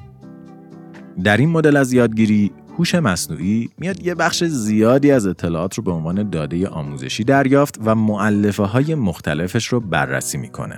در 1.24 1.38
این 1.38 1.50
مدل 1.50 1.78
از 1.78 1.94
یادگیری 1.94 2.52
هوش 2.78 2.96
مصنوعی 2.96 3.70
میاد 3.78 4.06
یه 4.06 4.16
بخش 4.16 4.44
زیادی 4.44 5.12
از 5.12 5.28
اطلاعات 5.28 5.76
رو 5.76 5.84
به 5.84 5.92
عنوان 5.92 6.30
داده 6.30 6.68
آموزشی 6.68 7.24
دریافت 7.24 7.80
و 7.86 7.96
معلفه 7.96 8.64
های 8.64 8.96
مختلفش 8.96 9.68
رو 9.68 9.80
بررسی 9.80 10.38
می‌کنه. 10.38 10.78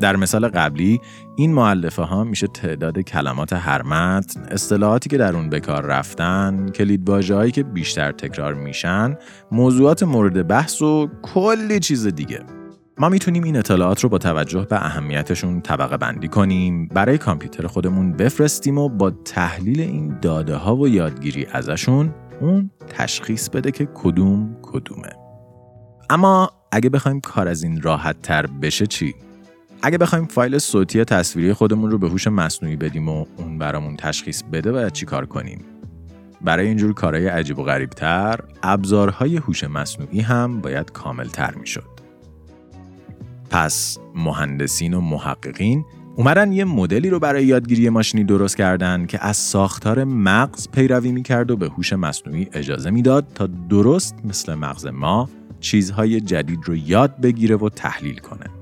در 0.00 0.16
مثال 0.16 0.48
قبلی 0.48 1.00
این 1.36 1.52
معلفه 1.52 2.02
ها 2.02 2.24
میشه 2.24 2.46
تعداد 2.46 3.00
کلمات 3.00 3.52
هر 3.52 3.82
متن، 3.82 4.40
اصطلاحاتی 4.40 5.08
که 5.08 5.18
در 5.18 5.36
اون 5.36 5.50
به 5.50 5.60
کار 5.60 5.86
رفتن، 5.86 6.68
کلید 6.68 7.08
هایی 7.08 7.52
که 7.52 7.62
بیشتر 7.62 8.12
تکرار 8.12 8.54
میشن، 8.54 9.16
موضوعات 9.52 10.02
مورد 10.02 10.48
بحث 10.48 10.82
و 10.82 11.08
کلی 11.22 11.80
چیز 11.80 12.06
دیگه. 12.06 12.40
ما 12.98 13.08
می‌تونیم 13.08 13.42
این 13.44 13.56
اطلاعات 13.56 14.00
رو 14.00 14.08
با 14.08 14.18
توجه 14.18 14.66
به 14.70 14.86
اهمیتشون 14.86 15.60
طبقه 15.60 15.96
بندی 15.96 16.28
کنیم 16.28 16.88
برای 16.88 17.18
کامپیوتر 17.18 17.66
خودمون 17.66 18.12
بفرستیم 18.12 18.78
و 18.78 18.88
با 18.88 19.10
تحلیل 19.10 19.80
این 19.80 20.18
داده 20.22 20.56
ها 20.56 20.76
و 20.76 20.88
یادگیری 20.88 21.46
ازشون 21.52 22.14
اون 22.40 22.70
تشخیص 22.88 23.48
بده 23.48 23.70
که 23.70 23.88
کدوم 23.94 24.56
کدومه 24.62 25.10
اما 26.10 26.50
اگه 26.72 26.90
بخوایم 26.90 27.20
کار 27.20 27.48
از 27.48 27.62
این 27.62 27.80
راحت 27.82 28.22
تر 28.22 28.46
بشه 28.46 28.86
چی؟ 28.86 29.14
اگه 29.82 29.98
بخوایم 29.98 30.26
فایل 30.26 30.58
صوتی 30.58 30.98
یا 30.98 31.04
تصویری 31.04 31.52
خودمون 31.52 31.90
رو 31.90 31.98
به 31.98 32.08
هوش 32.08 32.26
مصنوعی 32.26 32.76
بدیم 32.76 33.08
و 33.08 33.26
اون 33.36 33.58
برامون 33.58 33.96
تشخیص 33.96 34.42
بده 34.42 34.72
باید 34.72 34.92
چی 34.92 35.06
کار 35.06 35.26
کنیم؟ 35.26 35.64
برای 36.40 36.66
اینجور 36.66 36.94
کارهای 36.94 37.26
عجیب 37.26 37.58
و 37.58 37.62
غریبتر 37.62 38.40
ابزارهای 38.62 39.36
هوش 39.36 39.64
مصنوعی 39.64 40.20
هم 40.20 40.60
باید 40.60 40.92
کاملتر 40.92 41.54
می‌شد. 41.54 41.90
پس 43.50 43.98
مهندسین 44.14 44.94
و 44.94 45.00
محققین 45.00 45.84
اومدن 46.16 46.52
یه 46.52 46.64
مدلی 46.64 47.10
رو 47.10 47.18
برای 47.18 47.44
یادگیری 47.44 47.88
ماشینی 47.88 48.24
درست 48.24 48.56
کردن 48.56 49.06
که 49.06 49.24
از 49.24 49.36
ساختار 49.36 50.04
مغز 50.04 50.68
پیروی 50.68 51.12
می‌کرد 51.12 51.50
و 51.50 51.56
به 51.56 51.68
هوش 51.68 51.92
مصنوعی 51.92 52.48
اجازه 52.52 52.90
می‌داد 52.90 53.26
تا 53.34 53.46
درست 53.46 54.14
مثل 54.24 54.54
مغز 54.54 54.86
ما 54.86 55.28
چیزهای 55.60 56.20
جدید 56.20 56.60
رو 56.64 56.76
یاد 56.76 57.20
بگیره 57.20 57.56
و 57.56 57.68
تحلیل 57.68 58.18
کنه. 58.18 58.59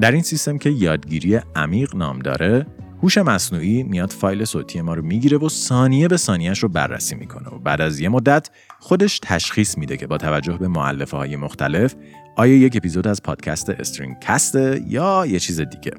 در 0.00 0.12
این 0.12 0.22
سیستم 0.22 0.58
که 0.58 0.70
یادگیری 0.70 1.40
عمیق 1.56 1.96
نام 1.96 2.18
داره، 2.18 2.66
هوش 3.02 3.18
مصنوعی 3.18 3.82
میاد 3.82 4.10
فایل 4.10 4.44
صوتی 4.44 4.80
ما 4.80 4.94
رو 4.94 5.02
می‌گیره 5.02 5.38
و 5.38 5.48
ثانیه 5.48 6.08
به 6.08 6.16
ثانیهش 6.16 6.58
رو 6.58 6.68
بررسی 6.68 7.14
می‌کنه 7.14 7.48
و 7.48 7.58
بعد 7.58 7.80
از 7.80 8.00
یه 8.00 8.08
مدت 8.08 8.50
خودش 8.78 9.18
تشخیص 9.22 9.78
میده 9.78 9.96
که 9.96 10.06
با 10.06 10.18
توجه 10.18 10.56
به 10.56 10.68
معلفه 10.68 11.16
های 11.16 11.36
مختلف 11.36 11.94
آیا 12.36 12.56
یک 12.56 12.76
اپیزود 12.76 13.08
از 13.08 13.22
پادکست 13.22 13.70
استرینگ 13.70 14.16
کسته 14.20 14.82
یا 14.86 15.26
یه 15.26 15.38
چیز 15.38 15.60
دیگه؟ 15.60 15.92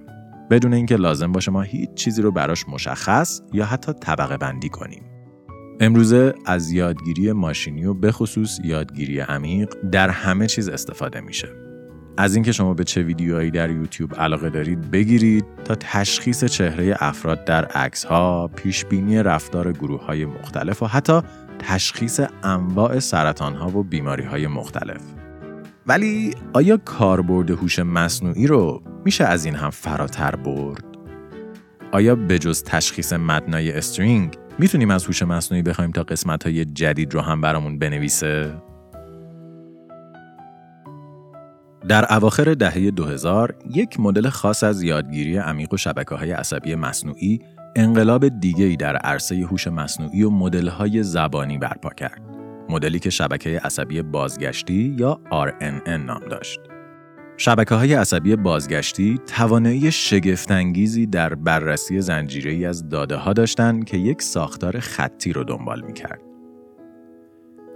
بدون 0.49 0.73
اینکه 0.73 0.95
لازم 0.95 1.31
باشه 1.31 1.51
ما 1.51 1.61
هیچ 1.61 1.93
چیزی 1.93 2.21
رو 2.21 2.31
براش 2.31 2.65
مشخص 2.67 3.41
یا 3.53 3.65
حتی 3.65 3.93
طبقه 3.93 4.37
بندی 4.37 4.69
کنیم. 4.69 5.03
امروزه 5.79 6.33
از 6.45 6.71
یادگیری 6.71 7.31
ماشینی 7.31 7.85
و 7.85 7.93
به 7.93 8.11
خصوص 8.11 8.59
یادگیری 8.63 9.19
عمیق 9.19 9.75
در 9.91 10.09
همه 10.09 10.47
چیز 10.47 10.69
استفاده 10.69 11.21
میشه. 11.21 11.70
از 12.17 12.35
اینکه 12.35 12.51
شما 12.51 12.73
به 12.73 12.83
چه 12.83 13.03
ویدیوهایی 13.03 13.51
در 13.51 13.69
یوتیوب 13.69 14.15
علاقه 14.15 14.49
دارید 14.49 14.91
بگیرید 14.91 15.45
تا 15.65 15.75
تشخیص 15.75 16.43
چهره 16.43 16.95
افراد 16.99 17.45
در 17.45 17.65
عکس 17.65 18.03
ها، 18.03 18.47
پیش 18.55 18.85
بینی 18.85 19.23
رفتار 19.23 19.71
گروه 19.71 20.05
های 20.05 20.25
مختلف 20.25 20.83
و 20.83 20.85
حتی 20.85 21.21
تشخیص 21.59 22.21
انواع 22.43 22.99
سرطان 22.99 23.55
ها 23.55 23.77
و 23.77 23.83
بیماری 23.83 24.23
های 24.23 24.47
مختلف. 24.47 25.01
ولی 25.87 26.35
آیا 26.53 26.77
کاربرد 26.77 27.51
هوش 27.51 27.79
مصنوعی 27.79 28.47
رو 28.47 28.83
میشه 29.05 29.23
از 29.23 29.45
این 29.45 29.55
هم 29.55 29.69
فراتر 29.69 30.35
برد؟ 30.35 30.83
آیا 31.91 32.15
به 32.15 32.39
جز 32.39 32.63
تشخیص 32.63 33.13
متنای 33.13 33.71
استرینگ 33.71 34.37
می‌تونیم 34.59 34.91
از 34.91 35.05
هوش 35.05 35.23
مصنوعی 35.23 35.63
بخوایم 35.63 35.91
تا 35.91 36.03
قسمت 36.03 36.43
های 36.43 36.65
جدید 36.65 37.13
رو 37.13 37.21
هم 37.21 37.41
برامون 37.41 37.79
بنویسه؟ 37.79 38.61
در 41.87 42.13
اواخر 42.13 42.53
دهه 42.53 42.91
2000 42.91 43.55
یک 43.73 43.99
مدل 43.99 44.29
خاص 44.29 44.63
از 44.63 44.83
یادگیری 44.83 45.37
عمیق 45.37 45.73
و 45.73 45.77
شبکه 45.77 46.15
های 46.15 46.31
عصبی 46.31 46.75
مصنوعی 46.75 47.39
انقلاب 47.75 48.27
دیگری 48.27 48.77
در 48.77 48.95
عرصه 48.95 49.35
هوش 49.35 49.67
مصنوعی 49.67 50.23
و 50.23 50.29
مدل 50.29 50.67
های 50.67 51.03
زبانی 51.03 51.57
برپا 51.57 51.89
کرد. 51.89 52.21
مدلی 52.69 52.99
که 52.99 53.09
شبکه 53.09 53.59
عصبی 53.63 54.01
بازگشتی 54.01 54.95
یا 54.99 55.19
RNN 55.31 55.89
نام 55.89 56.21
داشت. 56.29 56.59
شبکه 57.37 57.75
های 57.75 57.93
عصبی 57.93 58.35
بازگشتی 58.35 59.19
توانایی 59.27 59.91
شگفتانگیزی 59.91 61.05
در 61.05 61.35
بررسی 61.35 62.01
زنجیره 62.01 62.67
از 62.67 62.89
داده 62.89 63.15
ها 63.15 63.33
داشتند 63.33 63.85
که 63.85 63.97
یک 63.97 64.21
ساختار 64.21 64.79
خطی 64.79 65.33
رو 65.33 65.43
دنبال 65.43 65.81
می 65.81 65.93
کرد. 65.93 66.30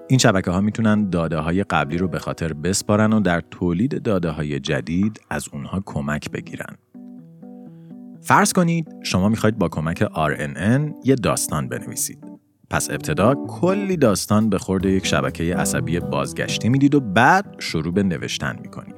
این 0.07 0.19
شبکه 0.19 0.51
ها 0.51 0.61
می‌تونن 0.61 1.09
داده 1.09 1.37
های 1.37 1.63
قبلی 1.63 1.97
رو 1.97 2.07
به 2.07 2.19
خاطر 2.19 2.53
بسپارن 2.53 3.13
و 3.13 3.19
در 3.19 3.41
تولید 3.51 4.03
داده 4.03 4.29
های 4.29 4.59
جدید 4.59 5.21
از 5.29 5.47
اونها 5.53 5.83
کمک 5.85 6.31
بگیرن. 6.31 6.75
فرض 8.21 8.53
کنید 8.53 8.87
شما 9.03 9.29
می‌خواید 9.29 9.57
با 9.57 9.69
کمک 9.69 10.03
RNN 10.03 10.93
یه 11.03 11.15
داستان 11.15 11.69
بنویسید. 11.69 12.25
پس 12.69 12.89
ابتدا 12.89 13.35
کلی 13.47 13.97
داستان 13.97 14.49
به 14.49 14.57
خورد 14.57 14.85
یک 14.85 15.05
شبکه 15.05 15.55
عصبی 15.55 15.99
بازگشتی 15.99 16.69
می‌دید 16.69 16.95
و 16.95 16.99
بعد 16.99 17.55
شروع 17.59 17.93
به 17.93 18.03
نوشتن 18.03 18.55
می‌کنید. 18.61 18.95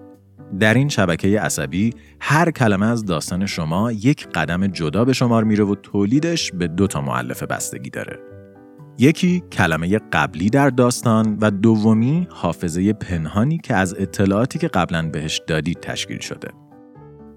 در 0.60 0.74
این 0.74 0.90
شبکه 0.90 1.42
عصبی 1.42 1.94
هر 2.20 2.52
کلمه 2.52 2.86
از 2.86 3.06
داستان 3.06 3.46
شما 3.46 3.92
یک 3.92 4.28
قدم 4.28 4.68
جدا 4.68 5.06
به 5.06 5.14
شمار 5.14 5.44
میره 5.44 5.64
و 5.64 5.76
تولیدش 5.76 6.52
به 6.52 6.68
دو 6.68 6.88
تا 6.88 7.02
معلفه 7.02 7.46
بستگی 7.46 7.90
داره. 7.90 8.37
یکی 9.00 9.44
کلمه 9.52 10.00
قبلی 10.12 10.50
در 10.50 10.70
داستان 10.70 11.38
و 11.42 11.52
دومی 11.52 12.28
حافظه 12.32 12.94
پنهانی 12.94 13.58
که 13.58 13.76
از 13.76 13.96
اطلاعاتی 14.00 14.60
که 14.60 14.68
قبلا 14.68 15.10
بهش 15.10 15.42
دادید 15.48 15.80
تشکیل 15.80 16.20
شده. 16.20 16.48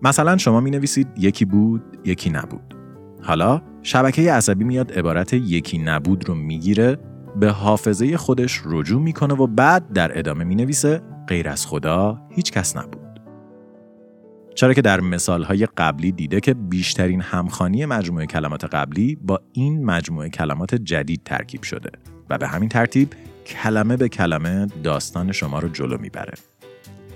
مثلا 0.03 0.37
شما 0.37 0.61
می 0.61 0.71
نویسید 0.71 1.09
یکی 1.17 1.45
بود، 1.45 1.83
یکی 2.05 2.31
نبود. 2.31 2.75
حالا 3.23 3.63
شبکه 3.83 4.33
عصبی 4.33 4.65
میاد 4.65 4.93
عبارت 4.93 5.33
یکی 5.33 5.79
نبود 5.79 6.29
رو 6.29 6.35
می‌گیره 6.35 6.99
به 7.37 7.51
حافظه 7.51 8.17
خودش 8.17 8.61
رجوع 8.65 9.03
می‌کنه 9.03 9.35
و 9.35 9.47
بعد 9.47 9.93
در 9.93 10.19
ادامه 10.19 10.45
می 10.45 10.55
نویسه 10.55 11.03
غیر 11.29 11.49
از 11.49 11.67
خدا 11.67 12.19
هیچ 12.31 12.53
کس 12.53 12.77
نبود. 12.77 13.00
چرا 14.55 14.75
که 14.75 14.83
در 14.83 15.01
مثالهای 15.01 15.69
قبلی 15.77 16.13
دیده 16.13 16.41
که 16.41 16.55
بیشترین 16.55 17.21
همخانی 17.21 17.87
مجموعه 17.87 18.27
کلمات 18.27 18.65
قبلی 18.65 19.19
با 19.23 19.41
این 19.53 19.85
مجموعه 19.85 20.29
کلمات 20.29 20.75
جدید 20.75 21.21
ترکیب 21.25 21.63
شده 21.63 21.91
و 22.31 22.39
به 22.39 22.49
همین 22.49 22.69
ترتیب 22.69 23.09
کلمه 23.47 23.97
به 23.97 24.09
کلمه 24.09 24.67
داستان 24.85 25.33
شما 25.33 25.59
رو 25.59 25.69
جلو 25.69 25.99
می‌بره. 25.99 26.35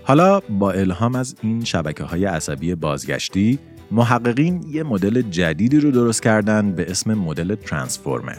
حالا 0.03 0.41
با 0.41 0.73
الهام 0.73 1.15
از 1.15 1.37
این 1.43 1.65
شبکه 1.65 2.05
های 2.05 2.25
عصبی 2.25 2.75
بازگشتی 2.75 3.59
محققین 3.91 4.65
یه 4.69 4.83
مدل 4.83 5.23
جدیدی 5.23 5.81
رو 5.81 5.91
درست 5.91 6.23
کردن 6.23 6.73
به 6.73 6.91
اسم 6.91 7.15
مدل 7.15 7.55
ترانسفورمر. 7.55 8.39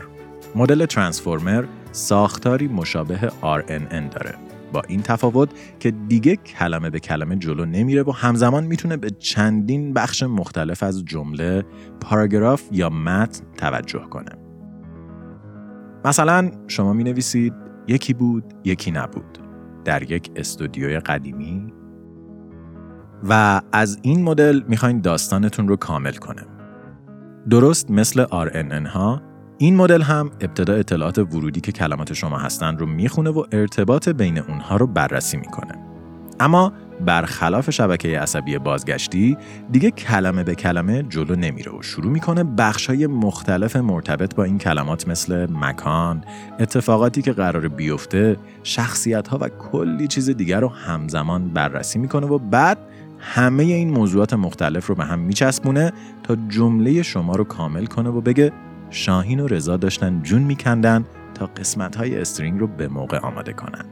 مدل 0.56 0.86
ترانسفورمر 0.86 1.66
ساختاری 1.92 2.68
مشابه 2.68 3.18
RNN 3.42 4.14
داره 4.14 4.55
با 4.76 4.82
این 4.88 5.02
تفاوت 5.02 5.50
که 5.80 5.92
دیگه 5.92 6.36
کلمه 6.36 6.90
به 6.90 7.00
کلمه 7.00 7.36
جلو 7.36 7.66
نمیره 7.66 8.04
و 8.04 8.12
همزمان 8.12 8.64
می‌تونه 8.64 8.98
به 8.98 9.10
چندین 9.10 9.94
بخش 9.94 10.24
مختلف 10.24 10.84
از 10.84 11.06
جمله، 11.06 11.64
پاراگراف 12.02 12.64
یا 12.72 12.90
متن 12.90 13.46
توجه 13.58 14.00
کنه. 14.00 14.32
مثلا 16.06 16.52
شما 16.68 16.94
می 16.94 17.04
نویسید 17.04 17.54
یکی 17.88 18.14
بود 18.14 18.44
یکی 18.64 18.92
نبود 18.92 19.40
در 19.86 20.12
یک 20.12 20.32
استودیوی 20.36 21.00
قدیمی 21.00 21.74
و 23.30 23.62
از 23.72 24.00
این 24.02 24.24
مدل 24.24 24.62
می‌خواین 24.68 25.02
داستانتون 25.02 25.68
رو 25.68 25.76
کامل 25.76 26.14
کنه. 26.14 26.46
درست 27.50 27.92
مثل 27.92 28.26
RNN 28.26 28.88
ها 28.88 29.22
این 29.58 29.76
مدل 29.76 30.02
هم 30.02 30.32
ابتدا 30.42 30.74
اطلاعات 30.74 31.18
ورودی 31.18 31.62
که 31.62 31.72
کلمات 31.72 32.14
شما 32.14 32.38
هستن 32.38 32.78
رو 32.78 32.86
می‌خونه 32.86 33.30
و 33.30 33.44
ارتباط 33.52 34.10
بین 34.10 34.38
اونها 34.38 34.78
رو 34.78 34.88
بررسی 34.88 35.38
می‌کنه. 35.38 35.76
اما 36.40 36.74
برخلاف 37.06 37.70
شبکه 37.70 38.20
عصبی 38.20 38.58
بازگشتی 38.58 39.38
دیگه 39.72 39.92
کلمه 39.92 40.44
به 40.44 40.56
کلمه 40.56 41.04
جلو 41.04 41.36
نمیره 41.36 41.72
و 41.72 41.82
شروع 41.82 42.12
می‌کنه 42.12 42.44
بخش 42.44 42.88
های 42.88 43.08
مختلف 43.08 43.76
مرتبط 43.76 44.36
با 44.36 44.44
این 44.44 44.58
کلمات 44.58 45.08
مثل 45.08 45.48
مکان، 45.52 46.24
اتفاقاتی 46.60 47.22
که 47.22 47.32
قرار 47.32 47.68
بیفته، 47.68 48.38
شخصیت 48.64 49.28
ها 49.28 49.38
و 49.42 49.50
کلی 49.50 50.08
چیز 50.08 50.30
دیگر 50.30 50.60
رو 50.60 50.70
همزمان 50.70 51.50
بررسی 51.50 52.00
می‌کنه 52.00 52.28
و 52.28 52.38
بعد 52.38 52.78
همه 53.20 53.64
این 53.64 53.90
موضوعات 53.90 54.34
مختلف 54.34 54.88
رو 54.88 54.96
به 54.96 55.06
هم 55.06 55.20
میچسبونه 55.20 55.92
تا 56.24 56.36
جمله 56.50 57.02
شما 57.02 57.36
رو 57.36 57.44
کامل 57.44 57.86
کنه 57.86 58.10
و 58.10 58.22
بگه 58.22 58.52
شاهین 58.90 59.40
و 59.40 59.48
رضا 59.48 59.78
داشتن 59.78 60.22
جون 60.24 60.42
میکندن 60.42 61.06
تا 61.34 61.46
قسمت 61.46 61.96
های 61.96 62.22
استرینگ 62.22 62.60
رو 62.60 62.68
به 62.68 62.88
موقع 62.88 63.20
آماده 63.20 63.54
کنن. 63.54 63.86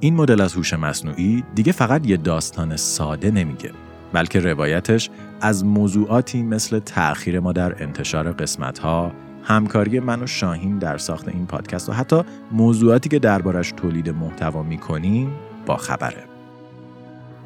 این 0.00 0.14
مدل 0.14 0.40
از 0.40 0.54
هوش 0.54 0.74
مصنوعی 0.74 1.44
دیگه 1.54 1.72
فقط 1.72 2.06
یه 2.06 2.16
داستان 2.16 2.76
ساده 2.76 3.30
نمیگه 3.30 3.70
بلکه 4.12 4.40
روایتش 4.40 5.10
از 5.40 5.64
موضوعاتی 5.64 6.42
مثل 6.42 6.78
تأخیر 6.78 7.40
ما 7.40 7.52
در 7.52 7.82
انتشار 7.82 8.32
قسمت 8.32 8.78
ها، 8.78 9.12
همکاری 9.42 10.00
من 10.00 10.22
و 10.22 10.26
شاهین 10.26 10.78
در 10.78 10.98
ساخت 10.98 11.28
این 11.28 11.46
پادکست 11.46 11.88
و 11.88 11.92
حتی 11.92 12.22
موضوعاتی 12.52 13.08
که 13.08 13.18
دربارش 13.18 13.72
تولید 13.72 14.10
محتوا 14.10 14.62
می‌کنیم 14.62 15.30
با 15.66 15.76
خبره. 15.76 16.24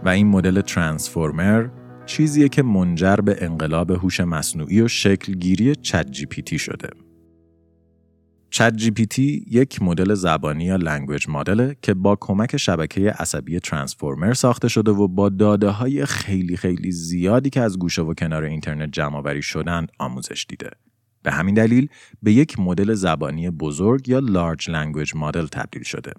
و 0.05 0.09
این 0.09 0.27
مدل 0.27 0.61
ترانسفورمر 0.61 1.67
چیزیه 2.07 2.49
که 2.49 2.63
منجر 2.63 3.17
به 3.17 3.37
انقلاب 3.45 3.91
هوش 3.91 4.21
مصنوعی 4.21 4.81
و 4.81 4.89
شکلگیری 4.89 5.75
چت 5.75 6.11
جی 6.11 6.27
پی 6.27 6.43
تی 6.43 6.59
شده. 6.59 6.89
ChatGPT 8.51 9.45
یک 9.51 9.83
مدل 9.83 10.15
زبانی 10.15 10.65
یا 10.65 10.77
language 10.77 11.29
model 11.29 11.73
که 11.83 11.95
با 11.95 12.17
کمک 12.21 12.57
شبکه 12.57 13.11
عصبی 13.11 13.61
Transformer 13.61 14.33
ساخته 14.33 14.69
شده 14.69 14.91
و 14.91 15.09
با 15.09 15.29
داده 15.29 15.69
های 15.69 16.07
خیلی 16.07 16.57
خیلی 16.57 16.93
زیادی 16.93 17.51
که 17.51 17.61
از 17.61 17.79
گوشه 17.79 18.03
و 18.03 18.15
کنار 18.15 18.43
اینترنت 18.43 18.93
جمع 18.93 19.17
آوری 19.17 19.43
شدن 19.43 19.87
آموزش 19.99 20.47
دیده. 20.49 20.71
به 21.23 21.33
همین 21.33 21.55
دلیل 21.55 21.89
به 22.23 22.33
یک 22.33 22.59
مدل 22.59 22.95
زبانی 22.95 23.51
بزرگ 23.51 24.09
یا 24.09 24.19
large 24.19 24.71
language 24.71 25.13
model 25.17 25.47
تبدیل 25.47 25.83
شده. 25.83 26.13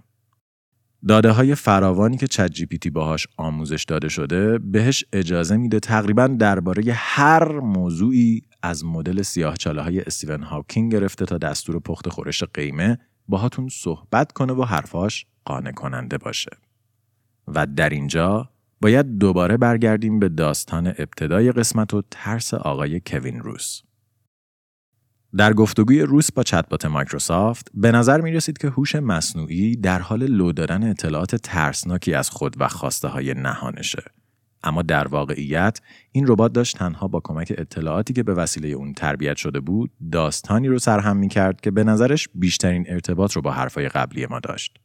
داده 1.08 1.32
های 1.32 1.56
فراوانی 1.56 2.18
که 2.18 2.28
ChatGPT 2.28 2.90
باهاش 2.90 3.28
آموزش 3.38 3.84
داده 3.84 4.10
شده 4.10 4.58
بهش 4.58 5.06
اجازه 5.14 5.58
میده 5.58 5.80
تقریبا 5.80 6.28
درباره 6.28 6.84
هر 6.96 7.60
موضوعی 7.60 8.42
از 8.62 8.86
مدل 8.86 9.22
سیاه 9.22 9.58
چاله 9.58 9.82
های 9.82 10.02
استیون 10.02 10.44
هاکینگ 10.44 10.92
گرفته 10.92 11.26
تا 11.26 11.38
دستور 11.38 11.80
پخت 11.80 12.10
خورش 12.10 12.44
قیمه 12.44 12.98
باهاتون 13.28 13.70
صحبت 13.72 14.32
کنه 14.32 14.54
و 14.54 14.64
حرفاش 14.64 15.26
قانع 15.46 15.72
کننده 15.72 16.18
باشه. 16.18 16.52
و 17.48 17.66
در 17.66 17.90
اینجا 17.90 18.50
باید 18.82 19.18
دوباره 19.18 19.58
برگردیم 19.58 20.20
به 20.20 20.30
داستان 20.30 20.88
ابتدای 20.88 21.52
قسمت 21.52 21.94
و 21.94 22.04
ترس 22.12 22.54
آقای 22.54 23.02
کوین 23.06 23.40
روس. 23.40 23.82
در 25.38 25.54
گفتگوی 25.54 26.02
روس 26.02 26.32
با 26.32 26.44
چتبات 26.44 26.86
مایکروسافت 26.86 27.72
به 27.74 27.92
نظر 27.92 28.22
می 28.22 28.32
رسید 28.32 28.58
که 28.58 28.68
هوش 28.68 28.96
مصنوعی 28.96 29.76
در 29.76 30.00
حال 30.00 30.24
لو 30.24 30.52
دادن 30.52 30.90
اطلاعات 30.90 31.36
ترسناکی 31.36 32.14
از 32.14 32.30
خود 32.30 32.56
و 32.60 32.68
خواسته 32.68 33.08
های 33.08 33.34
نهانشه. 33.34 34.04
اما 34.64 34.82
در 34.82 35.08
واقعیت 35.08 35.82
این 36.12 36.28
ربات 36.28 36.54
داشت 36.54 36.78
تنها 36.78 37.08
با 37.08 37.22
کمک 37.24 37.54
اطلاعاتی 37.58 38.14
که 38.14 38.24
به 38.24 38.34
وسیله 38.34 38.68
اون 38.68 38.94
تربیت 38.94 39.38
شده 39.38 39.60
بود 39.60 39.92
داستانی 40.12 40.68
رو 40.68 40.80
سرهم 40.80 41.18
می 41.18 41.28
کرد 41.28 41.62
که 41.62 41.72
به 41.72 41.84
نظرش 41.84 42.30
بیشترین 42.36 42.86
ارتباط 42.88 43.34
رو 43.34 43.42
با 43.42 43.52
حرفای 43.52 43.90
قبلی 43.90 44.26
ما 44.26 44.40
داشت. 44.40 44.78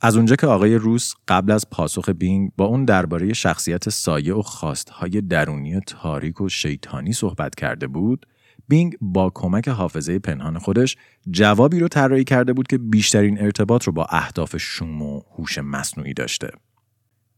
از 0.00 0.16
اونجا 0.16 0.36
که 0.36 0.46
آقای 0.46 0.74
روس 0.74 1.14
قبل 1.28 1.52
از 1.52 1.70
پاسخ 1.70 2.08
بینگ 2.08 2.50
با 2.56 2.64
اون 2.64 2.84
درباره 2.84 3.32
شخصیت 3.32 3.88
سایه 3.88 4.34
و 4.34 4.42
خواستهای 4.42 5.20
درونی 5.20 5.80
تاریک 5.80 6.40
و 6.40 6.48
شیطانی 6.48 7.12
صحبت 7.12 7.54
کرده 7.54 7.86
بود، 7.86 8.26
بینگ 8.68 8.96
با 9.00 9.30
کمک 9.34 9.68
حافظه 9.68 10.18
پنهان 10.18 10.58
خودش 10.58 10.96
جوابی 11.30 11.80
رو 11.80 11.88
طراحی 11.88 12.24
کرده 12.24 12.52
بود 12.52 12.66
که 12.66 12.78
بیشترین 12.78 13.40
ارتباط 13.40 13.84
رو 13.84 13.92
با 13.92 14.06
اهداف 14.10 14.56
شوم 14.56 15.02
و 15.02 15.22
هوش 15.36 15.58
مصنوعی 15.58 16.14
داشته. 16.14 16.50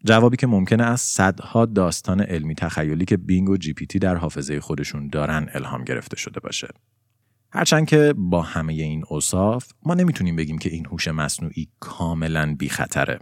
جوابی 0.05 0.37
که 0.37 0.47
ممکنه 0.47 0.85
از 0.85 1.01
صدها 1.01 1.67
داستان 1.67 2.21
علمی 2.21 2.55
تخیلی 2.55 3.05
که 3.05 3.17
بینگ 3.17 3.49
و 3.49 3.57
جی 3.57 3.73
پی 3.73 3.87
تی 3.87 3.99
در 3.99 4.17
حافظه 4.17 4.61
خودشون 4.61 5.09
دارن 5.09 5.49
الهام 5.53 5.85
گرفته 5.85 6.17
شده 6.17 6.41
باشه. 6.41 6.69
هرچند 7.53 7.87
که 7.87 8.15
با 8.17 8.43
همه 8.43 8.73
این 8.73 9.05
اوصاف 9.09 9.73
ما 9.83 9.95
نمی‌تونیم 9.95 10.37
بگیم 10.37 10.59
که 10.59 10.71
این 10.71 10.87
هوش 10.87 11.09
مصنوعی 11.09 11.69
کاملا 11.81 12.55
بی 12.59 12.69
خطره. 12.69 13.19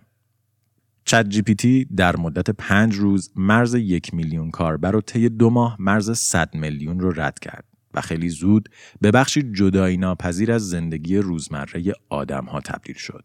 چت 1.04 1.28
جی 1.28 1.42
پی 1.42 1.54
تی 1.54 1.84
در 1.84 2.16
مدت 2.16 2.50
پنج 2.50 2.94
روز 2.94 3.32
مرز 3.36 3.74
یک 3.74 4.14
میلیون 4.14 4.50
کاربر 4.50 4.96
و 4.96 5.00
طی 5.00 5.28
دو 5.28 5.50
ماه 5.50 5.76
مرز 5.78 6.18
100 6.18 6.54
میلیون 6.54 7.00
رو 7.00 7.20
رد 7.20 7.38
کرد. 7.38 7.73
و 7.94 8.00
خیلی 8.00 8.28
زود 8.28 8.68
به 9.00 9.10
بخشی 9.10 9.42
جدایی 9.52 9.96
ناپذیر 9.96 10.52
از 10.52 10.68
زندگی 10.68 11.16
روزمره 11.16 11.92
آدم 12.08 12.44
ها 12.44 12.60
تبدیل 12.60 12.96
شد. 12.96 13.24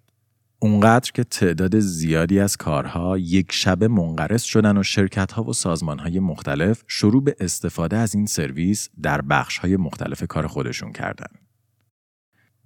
اونقدر 0.62 1.12
که 1.12 1.24
تعداد 1.24 1.80
زیادی 1.80 2.40
از 2.40 2.58
کارها 2.58 3.18
یک 3.18 3.52
شبه 3.52 3.88
منقرض 3.88 4.44
شدن 4.44 4.78
و 4.78 4.84
شرکت 4.84 5.32
ها 5.32 5.44
و 5.44 5.54
سازمان 5.54 6.00
های 6.00 6.20
مختلف 6.20 6.84
شروع 6.88 7.24
به 7.24 7.36
استفاده 7.40 7.98
از 7.98 8.16
این 8.16 8.26
سرویس 8.26 8.90
در 9.02 9.22
بخش 9.22 9.58
های 9.58 9.78
مختلف 9.78 10.24
کار 10.24 10.48
خودشون 10.48 10.92
کردند. 10.92 11.40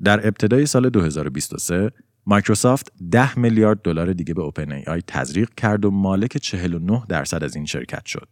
در 0.04 0.28
ابتدای 0.28 0.66
سال 0.66 0.90
2023 0.90 1.92
مایکروسافت 2.26 2.92
10 3.12 3.40
میلیارد 3.40 3.82
دلار 3.82 4.14
دیگه 4.14 4.34
به 4.34 4.42
OpenAI 4.42 5.02
تزریق 5.08 5.50
کرد 5.58 5.86
و 5.86 5.92
مالک 5.92 6.38
49 6.38 7.04
درصد 7.10 7.44
از 7.44 7.56
این 7.56 7.66
شرکت 7.66 8.06
شد. 8.06 8.28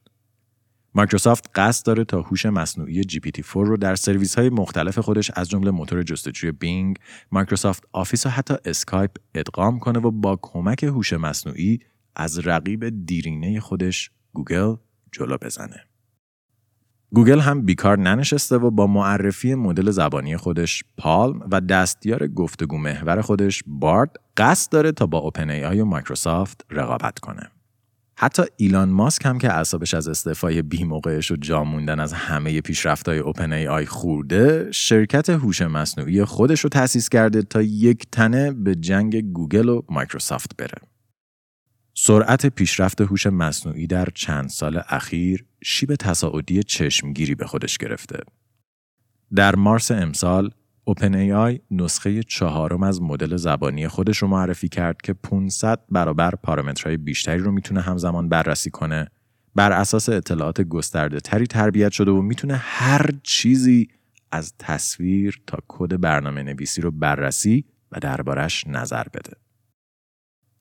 مایکروسافت 0.96 1.50
قصد 1.56 1.86
داره 1.86 2.04
تا 2.04 2.22
هوش 2.22 2.46
مصنوعی 2.46 3.04
GPT-4 3.04 3.54
رو 3.54 3.78
در 3.78 3.96
سرویس 3.96 4.38
های 4.38 4.50
مختلف 4.50 5.00
خودش 5.00 5.32
از 5.36 5.50
جمله 5.50 5.72
موتور 5.72 6.04
جستجوی 6.04 6.52
بینگ، 6.52 6.98
مایکروسافت 7.32 7.84
آفیس 7.92 8.26
و 8.26 8.30
حتی 8.30 8.54
اسکایپ 8.66 9.12
ادغام 9.36 9.80
کنه 9.80 10.00
و 10.00 10.12
با 10.12 10.40
کمک 10.42 10.84
هوش 10.84 11.14
مصنوعی 11.14 11.80
از 12.16 12.48
رقیب 12.48 13.06
دیرینه 13.06 13.60
خودش 13.60 14.12
گوگل 14.34 14.76
جلو 15.12 15.38
بزنه. 15.38 15.86
گوگل 17.14 17.40
هم 17.40 17.66
بیکار 17.66 17.98
ننشسته 17.98 18.56
و 18.56 18.72
با 18.72 18.88
معرفی 18.88 19.56
مدل 19.56 19.92
زبانی 19.92 20.38
خودش 20.38 20.84
PaLM 20.98 21.48
و 21.52 21.62
دستیار 21.62 22.28
گفتگو 22.28 22.78
محور 22.78 23.22
خودش 23.22 23.64
Bard 23.68 24.16
قصد 24.38 24.72
داره 24.72 24.92
تا 24.92 25.06
با 25.06 25.18
OpenAI 25.18 25.80
و 25.80 25.86
مایکروسافت 25.86 26.66
رقابت 26.70 27.20
کنه. 27.20 27.52
حتی 28.24 28.44
ایلان 28.58 28.90
ماسک 28.90 29.26
هم 29.26 29.38
که 29.38 29.54
اعصابش 29.54 29.94
از 29.94 30.08
استعفای 30.08 30.62
بی 30.62 30.84
موقعش 30.84 31.32
و 31.32 31.36
جا 31.36 31.64
موندن 31.64 32.00
از 32.00 32.14
همه 32.14 32.62
پیشرفت‌های 32.62 33.20
OpenAI 33.20 33.86
خورده 33.86 34.72
شرکت 34.72 35.30
هوش 35.30 35.62
مصنوعی 35.62 36.26
خودش 36.26 36.60
رو 36.60 36.70
تأسیس 36.70 37.10
کرده 37.10 37.42
تا 37.42 37.62
یک 37.62 38.06
تنه 38.12 38.52
به 38.52 38.76
جنگ 38.76 39.22
گوگل 39.22 39.70
و 39.70 39.82
مایکروسافت 39.90 40.56
بره. 40.58 40.78
سرعت 41.94 42.46
پیشرفت 42.46 43.02
هوش 43.02 43.28
مصنوعی 43.28 43.88
در 43.88 44.08
چند 44.16 44.50
سال 44.50 44.82
اخیر 44.90 45.46
شیب 45.64 45.96
تصاعدی 45.96 46.64
چشمگیری 46.64 47.36
به 47.36 47.46
خودش 47.46 47.78
گرفته. 47.78 48.20
در 49.36 49.56
مارس 49.56 49.92
امسال 49.92 50.52
OpenAI 50.90 51.60
نسخه 51.72 52.24
چهارم 52.24 52.84
از 52.84 53.02
مدل 53.02 53.38
زبانی 53.38 53.88
خودش 53.88 54.18
رو 54.18 54.28
معرفی 54.28 54.70
کرد 54.70 55.02
که 55.02 55.14
500 55.14 55.80
برابر 55.90 56.36
پارامترهای 56.36 56.98
بیشتری 56.98 57.40
رو 57.40 57.52
می‌تونه 57.52 57.82
همزمان 57.82 58.30
بررسی 58.30 58.70
کنه 58.70 59.08
بر 59.56 59.72
اساس 59.72 60.10
اطلاعات 60.10 60.62
گسترده 60.62 61.20
تری 61.20 61.48
تربیت 61.48 61.92
شده 61.92 62.12
و 62.12 62.22
می‌تونه 62.22 62.56
هر 62.56 63.10
چیزی 63.24 63.88
از 64.32 64.54
تصویر 64.60 65.42
تا 65.48 65.58
کد 65.68 66.02
برنامه 66.02 66.44
نویسی 66.44 66.82
رو 66.82 66.92
بررسی 66.92 67.66
و 67.92 68.00
دربارش 68.00 68.68
نظر 68.68 69.04
بده. 69.14 69.38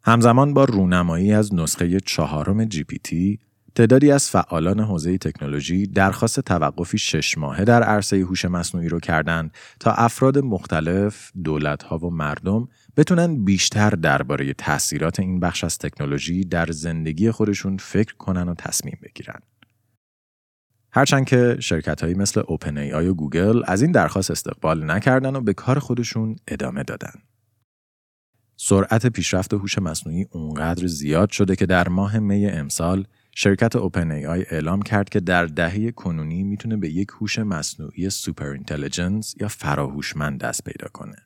همزمان 0.02 0.54
با 0.54 0.64
رونمایی 0.64 1.32
از 1.32 1.54
نسخه 1.54 2.00
چهارم 2.00 2.68
GPT 2.68 3.38
تعدادی 3.74 4.10
از 4.10 4.30
فعالان 4.30 4.80
حوزه 4.80 5.18
تکنولوژی 5.18 5.86
درخواست 5.86 6.40
توقفی 6.40 6.98
شش 6.98 7.38
ماهه 7.38 7.64
در 7.64 7.82
عرصه 7.82 8.16
هوش 8.16 8.44
مصنوعی 8.44 8.88
رو 8.88 9.00
کردند 9.00 9.54
تا 9.80 9.92
افراد 9.92 10.38
مختلف، 10.38 11.32
دولتها 11.44 11.98
و 11.98 12.10
مردم 12.10 12.68
بتونن 12.96 13.44
بیشتر 13.44 13.90
درباره 13.90 14.54
تاثیرات 14.54 15.20
این 15.20 15.40
بخش 15.40 15.64
از 15.64 15.78
تکنولوژی 15.78 16.44
در 16.44 16.66
زندگی 16.70 17.30
خودشون 17.30 17.76
فکر 17.76 18.14
کنن 18.14 18.48
و 18.48 18.54
تصمیم 18.54 18.98
بگیرن. 19.02 19.40
هرچند 20.92 21.24
که 21.24 21.56
شرکت 21.60 22.02
هایی 22.02 22.14
مثل 22.14 22.42
آی 22.94 23.08
و 23.08 23.14
گوگل 23.14 23.62
از 23.66 23.82
این 23.82 23.92
درخواست 23.92 24.30
استقبال 24.30 24.90
نکردن 24.90 25.36
و 25.36 25.40
به 25.40 25.54
کار 25.54 25.78
خودشون 25.78 26.36
ادامه 26.48 26.82
دادن. 26.82 27.12
سرعت 28.56 29.06
پیشرفت 29.06 29.54
هوش 29.54 29.78
مصنوعی 29.78 30.26
اونقدر 30.30 30.86
زیاد 30.86 31.30
شده 31.30 31.56
که 31.56 31.66
در 31.66 31.88
ماه 31.88 32.18
می 32.18 32.46
امسال 32.46 33.06
شرکت 33.42 33.76
OpenAI 33.76 34.44
اعلام 34.50 34.82
کرد 34.82 35.08
که 35.08 35.20
در 35.20 35.46
دهه 35.46 35.90
کنونی 35.90 36.42
می‌تونه 36.42 36.76
به 36.76 36.90
یک 36.90 37.08
هوش 37.20 37.38
مصنوعی 37.38 38.10
super 38.10 38.46
intelligence 38.46 39.34
یا 39.40 39.48
فراهوشمند 39.48 40.40
دست 40.40 40.64
پیدا 40.64 40.88
کنه. 40.92 41.16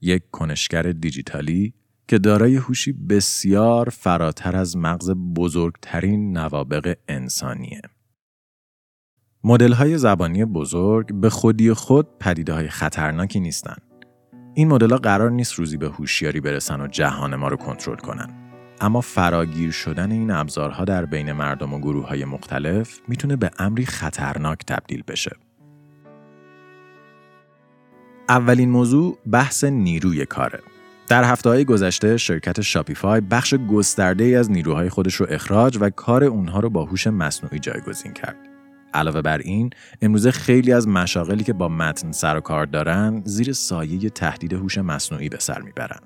یک 0.00 0.22
کنشگر 0.30 0.82
دیجیتالی 0.82 1.74
که 2.08 2.18
دارای 2.18 2.56
هوشی 2.56 2.92
بسیار 2.92 3.88
فراتر 3.88 4.56
از 4.56 4.76
مغز 4.76 5.10
بزرگترین 5.10 6.38
نوابغ 6.38 6.94
انسانیه. 7.08 7.82
مدل 9.44 9.72
های 9.72 9.98
زبانی 9.98 10.44
بزرگ 10.44 11.20
به 11.20 11.30
خودی 11.30 11.72
خود 11.72 12.18
پدیده 12.18 12.52
های 12.52 12.68
خطرناکی 12.68 13.40
نیستند. 13.40 13.82
این 14.54 14.68
مدل 14.68 14.96
قرار 14.96 15.30
نیست 15.30 15.54
روزی 15.54 15.76
به 15.76 15.88
هوشیاری 15.88 16.40
برسن 16.40 16.80
و 16.80 16.86
جهان 16.86 17.36
ما 17.36 17.48
رو 17.48 17.56
کنترل 17.56 17.96
کنن. 17.96 18.43
اما 18.80 19.00
فراگیر 19.00 19.70
شدن 19.70 20.12
این 20.12 20.30
ابزارها 20.30 20.84
در 20.84 21.06
بین 21.06 21.32
مردم 21.32 21.74
و 21.74 21.78
گروه 21.78 22.08
های 22.08 22.24
مختلف 22.24 23.00
می‌تونه 23.08 23.36
به 23.36 23.50
امری 23.58 23.86
خطرناک 23.86 24.58
تبدیل 24.66 25.02
بشه. 25.08 25.36
اولین 28.28 28.70
موضوع 28.70 29.18
بحث 29.30 29.64
نیروی 29.64 30.26
کاره. 30.26 30.60
در 31.08 31.24
هفته 31.24 31.48
های 31.48 31.64
گذشته 31.64 32.16
شرکت 32.16 32.60
شاپیفای 32.60 33.20
بخش 33.20 33.54
گسترده 33.54 34.24
از 34.24 34.50
نیروهای 34.50 34.88
خودش 34.88 35.14
رو 35.14 35.26
اخراج 35.30 35.78
و 35.80 35.90
کار 35.90 36.24
اونها 36.24 36.60
رو 36.60 36.70
با 36.70 36.84
هوش 36.84 37.06
مصنوعی 37.06 37.58
جایگزین 37.58 38.12
کرد. 38.12 38.36
علاوه 38.94 39.22
بر 39.22 39.38
این، 39.38 39.70
امروزه 40.02 40.30
خیلی 40.30 40.72
از 40.72 40.88
مشاغلی 40.88 41.44
که 41.44 41.52
با 41.52 41.68
متن 41.68 42.12
سر 42.12 42.36
و 42.36 42.40
کار 42.40 42.66
دارن 42.66 43.22
زیر 43.24 43.52
سایه 43.52 44.10
تهدید 44.10 44.52
هوش 44.52 44.78
مصنوعی 44.78 45.28
به 45.28 45.38
سر 45.38 45.60
می‌برن. 45.60 46.00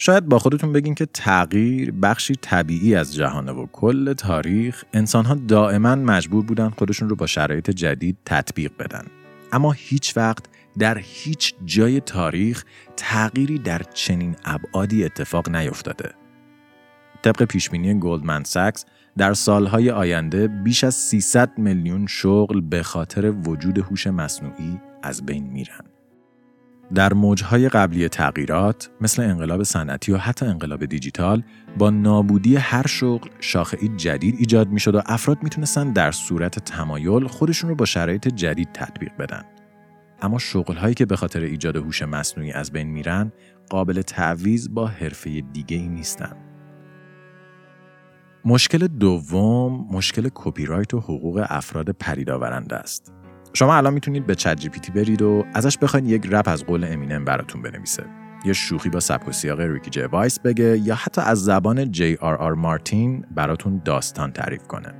شاید 0.00 0.26
با 0.26 0.38
خودتون 0.38 0.72
بگین 0.72 0.94
که 0.94 1.06
تغییر 1.06 1.90
بخشی 1.90 2.34
طبیعی 2.34 2.94
از 2.94 3.14
جهانه 3.14 3.52
و 3.52 3.66
کل 3.72 4.12
تاریخ 4.12 4.84
انسانها 4.92 5.34
دائما 5.34 5.94
مجبور 5.94 6.44
بودن 6.44 6.70
خودشون 6.70 7.08
رو 7.08 7.16
با 7.16 7.26
شرایط 7.26 7.70
جدید 7.70 8.16
تطبیق 8.24 8.72
بدن. 8.78 9.04
اما 9.52 9.72
هیچ 9.72 10.16
وقت 10.16 10.44
در 10.78 10.98
هیچ 10.98 11.54
جای 11.64 12.00
تاریخ 12.00 12.64
تغییری 12.96 13.58
در 13.58 13.82
چنین 13.94 14.36
ابعادی 14.44 15.04
اتفاق 15.04 15.48
نیفتاده. 15.48 16.10
طبق 17.22 17.44
پیشبینی 17.44 18.00
گلدمن 18.00 18.44
ساکس 18.44 18.84
در 19.16 19.34
سالهای 19.34 19.90
آینده 19.90 20.48
بیش 20.48 20.84
از 20.84 20.94
300 20.94 21.58
میلیون 21.58 22.06
شغل 22.06 22.60
به 22.60 22.82
خاطر 22.82 23.30
وجود 23.30 23.78
هوش 23.78 24.06
مصنوعی 24.06 24.80
از 25.02 25.26
بین 25.26 25.44
میرن. 25.44 25.97
در 26.94 27.12
موجهای 27.12 27.68
قبلی 27.68 28.08
تغییرات 28.08 28.90
مثل 29.00 29.22
انقلاب 29.22 29.62
صنعتی 29.62 30.12
و 30.12 30.16
حتی 30.16 30.46
انقلاب 30.46 30.84
دیجیتال 30.84 31.42
با 31.78 31.90
نابودی 31.90 32.56
هر 32.56 32.86
شغل 32.86 33.28
شاخه‌ای 33.40 33.88
جدید 33.88 34.34
ایجاد 34.38 34.68
می‌شد 34.68 34.94
و 34.94 35.02
افراد 35.06 35.42
می‌تونستن 35.42 35.92
در 35.92 36.12
صورت 36.12 36.58
تمایل 36.58 37.26
خودشون 37.26 37.70
رو 37.70 37.76
با 37.76 37.84
شرایط 37.84 38.28
جدید 38.28 38.68
تطبیق 38.72 39.12
بدن. 39.18 39.42
اما 40.22 40.38
شغلهایی 40.38 40.94
که 40.94 41.06
به 41.06 41.16
خاطر 41.16 41.40
ایجاد 41.40 41.76
هوش 41.76 42.02
مصنوعی 42.02 42.52
از 42.52 42.72
بین 42.72 42.88
میرن 42.88 43.32
قابل 43.70 44.02
تعویض 44.02 44.68
با 44.68 44.86
حرفه 44.86 45.40
دیگه 45.40 45.76
ای 45.76 45.88
نیستن. 45.88 46.36
مشکل 48.44 48.86
دوم 48.86 49.86
مشکل 49.92 50.28
کپی 50.34 50.66
رایت 50.66 50.94
و 50.94 51.00
حقوق 51.00 51.46
افراد 51.48 51.90
پدیدآورنده 51.90 52.76
است. 52.76 53.12
شما 53.58 53.76
الان 53.76 53.94
می‌تونید 53.94 54.26
به 54.26 54.34
ChatGPT 54.34 54.70
برید 54.94 55.22
و 55.22 55.44
ازش 55.54 55.78
بخواید 55.78 56.06
یک 56.06 56.28
رپ 56.30 56.48
از 56.48 56.64
قول 56.64 56.84
امینم 56.84 57.24
براتون 57.24 57.62
بنویسه. 57.62 58.04
یا 58.44 58.52
شوخی 58.52 58.88
با 58.88 59.00
سبک 59.00 59.28
و 59.28 59.32
سیاق 59.32 59.60
ریکی 59.60 59.90
جرویس 59.90 60.40
بگه 60.40 60.78
یا 60.78 60.94
حتی 60.94 61.20
از 61.20 61.44
زبان 61.44 61.92
جی 61.92 62.16
آر 62.20 62.34
آر 62.34 62.54
مارتین 62.54 63.24
براتون 63.34 63.82
داستان 63.84 64.32
تعریف 64.32 64.66
کنه. 64.66 64.94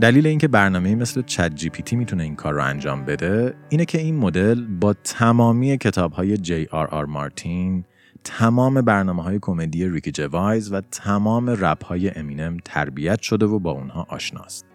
دلیل 0.00 0.26
اینکه 0.26 0.48
برنامه 0.48 0.94
مثل 0.94 1.22
ChatGPT 1.22 1.96
می‌تونه 1.96 2.22
این 2.22 2.36
کار 2.36 2.54
رو 2.54 2.64
انجام 2.64 3.04
بده 3.04 3.54
اینه 3.68 3.84
که 3.84 3.98
این 3.98 4.16
مدل 4.16 4.64
با 4.64 4.92
تمامی 4.92 5.78
کتاب 5.78 6.12
های 6.12 6.36
جی 6.36 6.66
آر 6.70 6.86
آر 6.86 7.04
مارتین 7.04 7.84
تمام 8.24 8.80
برنامه 8.80 9.22
های 9.22 9.38
کمدی 9.42 9.88
ریکی 9.88 10.10
جوایز 10.10 10.72
و 10.72 10.80
تمام 10.80 11.50
رپ 11.50 11.84
های 11.84 12.18
امینم 12.18 12.56
تربیت 12.64 13.20
شده 13.20 13.46
و 13.46 13.58
با 13.58 13.70
اونها 13.70 14.06
آشناست. 14.08 14.66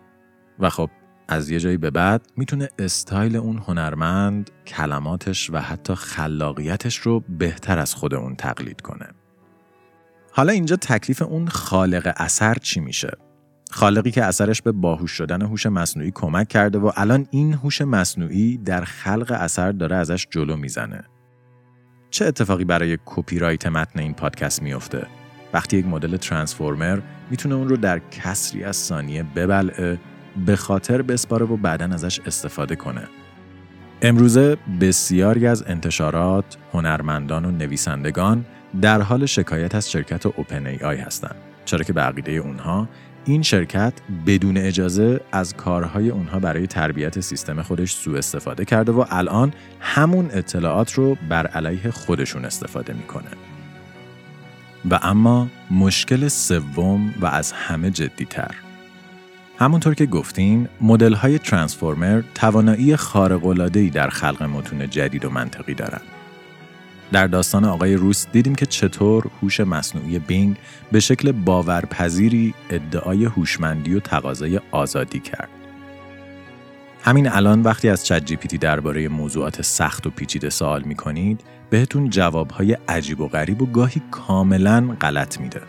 و 0.59 0.69
خب 0.69 0.89
از 1.31 1.49
یه 1.49 1.59
جایی 1.59 1.77
به 1.77 1.91
بعد 1.91 2.27
می‌تونه 2.37 2.69
استایل 2.79 3.35
اون 3.35 3.57
هنرمند، 3.57 4.51
کلماتش 4.67 5.49
و 5.49 5.57
حتی 5.57 5.95
خلاقیتش 5.95 6.97
رو 6.97 7.19
بهتر 7.19 7.79
از 7.79 7.95
خود 7.95 8.13
اون 8.13 8.35
تقلید 8.35 8.81
کنه. 8.81 9.07
حالا 10.31 10.53
اینجا 10.53 10.75
تکلیف 10.75 11.21
اون 11.21 11.47
خالق 11.47 12.13
اثر 12.17 12.53
چی 12.53 12.79
میشه؟ 12.79 13.11
خالقی 13.71 14.11
که 14.11 14.23
اثرش 14.23 14.61
به 14.61 14.71
باهوش 14.71 15.11
شدن 15.11 15.41
هوش 15.41 15.65
مصنوعی 15.65 16.11
کمک 16.15 16.47
کرده 16.47 16.79
و 16.79 16.91
الان 16.95 17.27
این 17.31 17.53
هوش 17.53 17.81
مصنوعی 17.81 18.57
در 18.57 18.83
خلق 18.83 19.37
اثر 19.39 19.71
داره 19.71 19.95
ازش 19.95 20.27
جلو 20.29 20.55
می‌زنه. 20.55 21.03
چه 22.09 22.25
اتفاقی 22.25 22.65
برای 22.65 22.97
کپی 23.05 23.39
رایت 23.39 23.67
متن 23.67 23.99
این 23.99 24.13
پادکست 24.13 24.63
میفته؟ 24.63 25.07
وقتی 25.53 25.77
یک 25.77 25.85
مدل 25.85 26.17
ترانسفورمر 26.17 26.99
می‌تونه 27.29 27.55
اون 27.55 27.69
رو 27.69 27.77
در 27.77 27.99
کسری 27.99 28.63
از 28.63 28.75
ثانیه 28.75 29.23
ببلعه 29.23 29.99
به 30.45 30.55
خاطر 30.55 31.01
بسپاره 31.01 31.45
و 31.45 31.57
بعدا 31.57 31.85
ازش 31.85 32.19
استفاده 32.19 32.75
کنه. 32.75 33.03
امروزه 34.01 34.57
بسیاری 34.81 35.47
از 35.47 35.63
انتشارات، 35.67 36.57
هنرمندان 36.73 37.45
و 37.45 37.51
نویسندگان 37.51 38.45
در 38.81 39.01
حال 39.01 39.25
شکایت 39.25 39.75
از 39.75 39.91
شرکت 39.91 40.25
اوپن 40.25 40.67
ای 40.67 40.77
آی 40.77 40.97
هستند. 40.97 41.35
چرا 41.65 41.83
که 41.83 41.93
به 41.93 42.01
عقیده 42.01 42.31
اونها 42.31 42.89
این 43.25 43.41
شرکت 43.41 43.93
بدون 44.25 44.57
اجازه 44.57 45.21
از 45.31 45.53
کارهای 45.53 46.09
اونها 46.09 46.39
برای 46.39 46.67
تربیت 46.67 47.19
سیستم 47.19 47.61
خودش 47.61 47.93
سوء 47.93 48.17
استفاده 48.17 48.65
کرده 48.65 48.91
و 48.91 49.05
الان 49.09 49.53
همون 49.79 50.29
اطلاعات 50.31 50.93
رو 50.93 51.17
بر 51.29 51.47
علیه 51.47 51.91
خودشون 51.91 52.45
استفاده 52.45 52.93
می‌کنه. 52.93 53.29
و 54.91 54.99
اما 55.01 55.47
مشکل 55.71 56.27
سوم 56.27 57.13
و 57.21 57.25
از 57.25 57.51
همه 57.51 57.89
جدیتر 57.89 58.55
همونطور 59.61 59.95
که 59.95 60.05
گفتیم 60.05 60.69
مدل 60.81 61.13
های 61.13 61.39
ترانسفورمر 61.39 62.23
توانایی 62.35 62.95
خارق 62.95 63.67
در 63.89 64.09
خلق 64.09 64.43
متون 64.43 64.89
جدید 64.89 65.25
و 65.25 65.29
منطقی 65.29 65.73
دارند. 65.73 66.01
در 67.11 67.27
داستان 67.27 67.65
آقای 67.65 67.95
روس 67.95 68.25
دیدیم 68.31 68.55
که 68.55 68.65
چطور 68.65 69.25
هوش 69.41 69.59
مصنوعی 69.59 70.19
بینگ 70.19 70.57
به 70.91 70.99
شکل 70.99 71.31
باورپذیری 71.31 72.53
ادعای 72.69 73.25
هوشمندی 73.25 73.95
و 73.95 73.99
تقاضای 73.99 74.59
آزادی 74.71 75.19
کرد. 75.19 75.49
همین 77.03 77.31
الان 77.31 77.61
وقتی 77.61 77.89
از 77.89 78.05
چت 78.05 78.25
جی 78.25 78.35
پی 78.35 78.57
درباره 78.57 79.07
موضوعات 79.07 79.61
سخت 79.61 80.07
و 80.07 80.09
پیچیده 80.09 80.49
سوال 80.49 80.83
می 80.83 80.95
کنید 80.95 81.41
بهتون 81.69 82.09
جوابهای 82.09 82.77
عجیب 82.87 83.21
و 83.21 83.27
غریب 83.27 83.61
و 83.61 83.65
گاهی 83.65 84.01
کاملا 84.11 84.95
غلط 85.01 85.39
میده. 85.39 85.61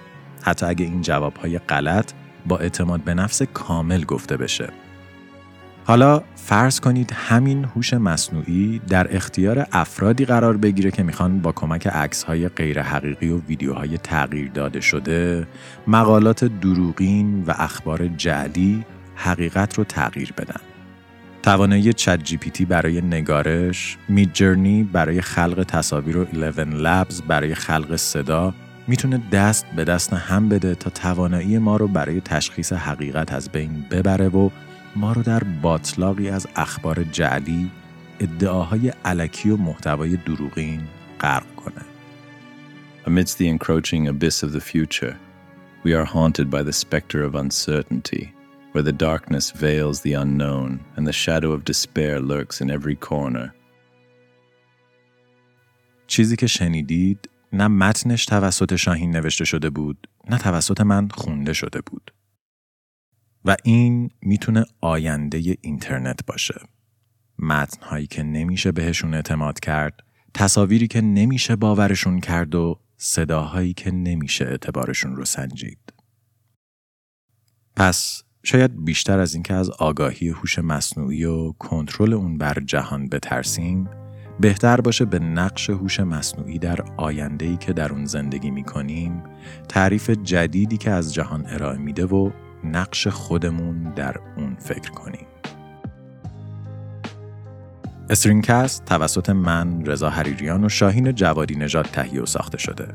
حتی 0.43 0.67
اگه 0.67 0.85
این 0.85 1.03
جوابهای 1.03 1.59
غلط 1.59 2.13
با 2.47 2.59
اعتماد 2.59 3.01
به 3.01 3.15
نفس 3.15 3.43
کامل 3.43 4.05
گفته 4.05 4.37
بشه. 4.37 4.69
حالا 5.85 6.23
فرض 6.37 6.81
کنید 6.81 7.13
همین 7.13 7.65
هوش 7.65 7.95
مصنوعی 7.95 8.81
در 8.89 9.17
اختیار 9.17 9.67
افرادی 9.73 10.25
قرار 10.25 10.57
بگیره 10.57 10.91
که 10.91 11.03
می‌خوان 11.03 11.41
با 11.41 11.53
کمک 11.53 11.87
عکس 11.87 12.23
های 12.23 12.49
غیر 12.49 12.83
حقیقی 12.83 13.29
و 13.29 13.39
ویدیوهای 13.39 13.99
تغییر 13.99 14.51
داده 14.51 14.81
شده 14.81 15.47
مقالات 15.87 16.45
دروغین 16.45 17.45
و 17.47 17.55
اخبار 17.59 18.07
جعلی 18.07 18.85
حقیقت 19.15 19.79
رو 19.79 19.85
تغییر 19.85 20.33
بدن. 20.33 20.61
توانایی 21.43 21.93
چت 21.93 22.25
جی 22.25 22.37
پی 22.37 22.51
تی 22.51 22.65
برای 22.65 23.01
نگارش، 23.01 23.99
مید 24.09 24.33
جرنی 24.33 24.83
برای 24.83 25.21
خلق 25.21 25.65
تصاویر 25.69 26.17
و 26.17 26.27
11 26.33 26.65
لبز 26.65 27.23
برای 27.23 27.55
خلق 27.55 27.97
صدا 27.97 28.55
می‌تونه 28.87 29.23
دست 29.33 29.67
به 29.77 29.85
دست 29.85 30.13
هم 30.13 30.49
بده 30.49 30.75
تا 30.75 30.91
توانایی 30.91 31.59
ما 31.59 31.77
رو 31.77 31.89
برای 31.89 32.21
تشخیص 32.21 32.73
حقیقت 32.73 33.33
از 33.33 33.49
بین 33.49 33.85
ببره 33.91 34.29
و 34.29 34.51
ما 34.97 35.13
رو 35.13 35.23
در 35.23 35.43
باطلاقی 35.45 36.29
از 36.29 36.47
اخبار 36.57 37.05
جعلی 37.05 37.71
ادعاهای 38.21 38.93
علکی 39.05 39.51
و 39.51 39.57
محتوای 39.57 40.17
دروغین 40.17 40.81
غرق 41.21 41.55
کنه. 41.57 41.83
Amidst 43.07 43.39
the 43.39 43.49
encroaching 43.49 44.07
abyss 44.07 44.43
of 44.43 44.53
the 44.53 44.61
future, 44.61 45.17
we 45.85 45.93
are 45.93 46.05
haunted 46.05 46.49
by 46.51 46.63
the 46.63 46.73
specter 46.73 47.21
of 47.25 47.35
uncertainty, 47.35 48.25
where 48.73 48.85
the 48.89 48.99
darkness 49.09 49.51
veils 49.51 50.01
the 50.01 50.15
unknown 50.25 50.71
and 50.97 51.05
the 51.07 51.19
shadow 51.25 51.51
of 51.53 51.65
despair 51.65 52.21
lurks 52.21 52.61
in 52.61 52.71
every 52.71 52.97
corner. 52.97 53.53
چیزی 56.07 56.37
که 56.37 56.47
شنیدید 56.47 57.29
نه 57.53 57.69
متنش 57.69 58.27
توسط 58.27 58.77
شاهین 58.77 59.17
نوشته 59.17 59.45
شده 59.45 59.71
بود 59.71 60.09
نه 60.31 60.39
توسط 60.39 60.81
من 60.81 61.09
خونده 61.09 61.53
شده 61.53 61.81
بود. 61.81 62.15
و 63.45 63.57
این 63.65 64.11
می‌تونه 64.23 64.65
آینده 64.81 65.57
اینترنت 65.61 66.27
باشه. 66.27 66.61
متنهایی 67.39 68.07
که 68.07 68.23
نمیشه 68.23 68.73
بهشون 68.73 69.15
اعتماد 69.15 69.61
کرد، 69.61 70.03
تصاویری 70.35 70.89
که 70.89 71.01
نمیشه 71.01 71.57
باورشون 71.57 72.21
کرد 72.21 72.55
و 72.55 72.81
صداهایی 72.97 73.75
که 73.75 73.91
نمیشه 73.91 74.45
اعتبارشون 74.45 75.17
رو 75.17 75.25
سنجید. 75.25 75.93
پس 77.77 78.23
شاید 78.45 78.85
بیشتر 78.85 79.19
از 79.19 79.35
اینکه 79.35 79.55
از 79.55 79.71
آگاهی 79.71 80.29
هوش 80.29 80.59
مصنوعی 80.59 81.25
و 81.25 81.53
کنترل 81.53 82.13
اون 82.13 82.39
بر 82.39 82.59
جهان 82.67 83.09
بترسیم، 83.09 83.89
بهتر 84.43 84.81
باشه 84.81 85.05
به 85.05 85.19
نقش 85.19 85.71
هوش 85.71 86.01
مصنوعی 86.01 86.59
در 86.59 86.81
آینده‌ای 86.97 87.57
که 87.57 87.73
در 87.73 87.93
اون 87.93 88.05
زندگی 88.05 88.51
می‌کنیم، 88.51 89.23
تعریف 89.69 90.11
جدیدی 90.11 90.77
که 90.77 90.91
از 90.91 91.15
جهان 91.15 91.47
ارائه 91.49 91.79
میده 91.79 92.07
و 92.07 92.31
نقش 92.65 93.09
خودمون 93.09 93.93
در 93.97 94.17
اون 94.37 94.57
فکر 94.59 94.91
کنیم. 94.91 95.27
استرینکست 98.11 98.85
توسط 98.85 99.31
من 99.31 99.87
رضا 99.87 100.11
حریریان 100.11 100.65
و 100.65 100.69
شاهین 100.69 101.13
جوادی 101.13 101.55
نژاد 101.55 101.85
تهیه 101.85 102.23
و 102.23 102.27
ساخته 102.27 102.59
شده. 102.59 102.89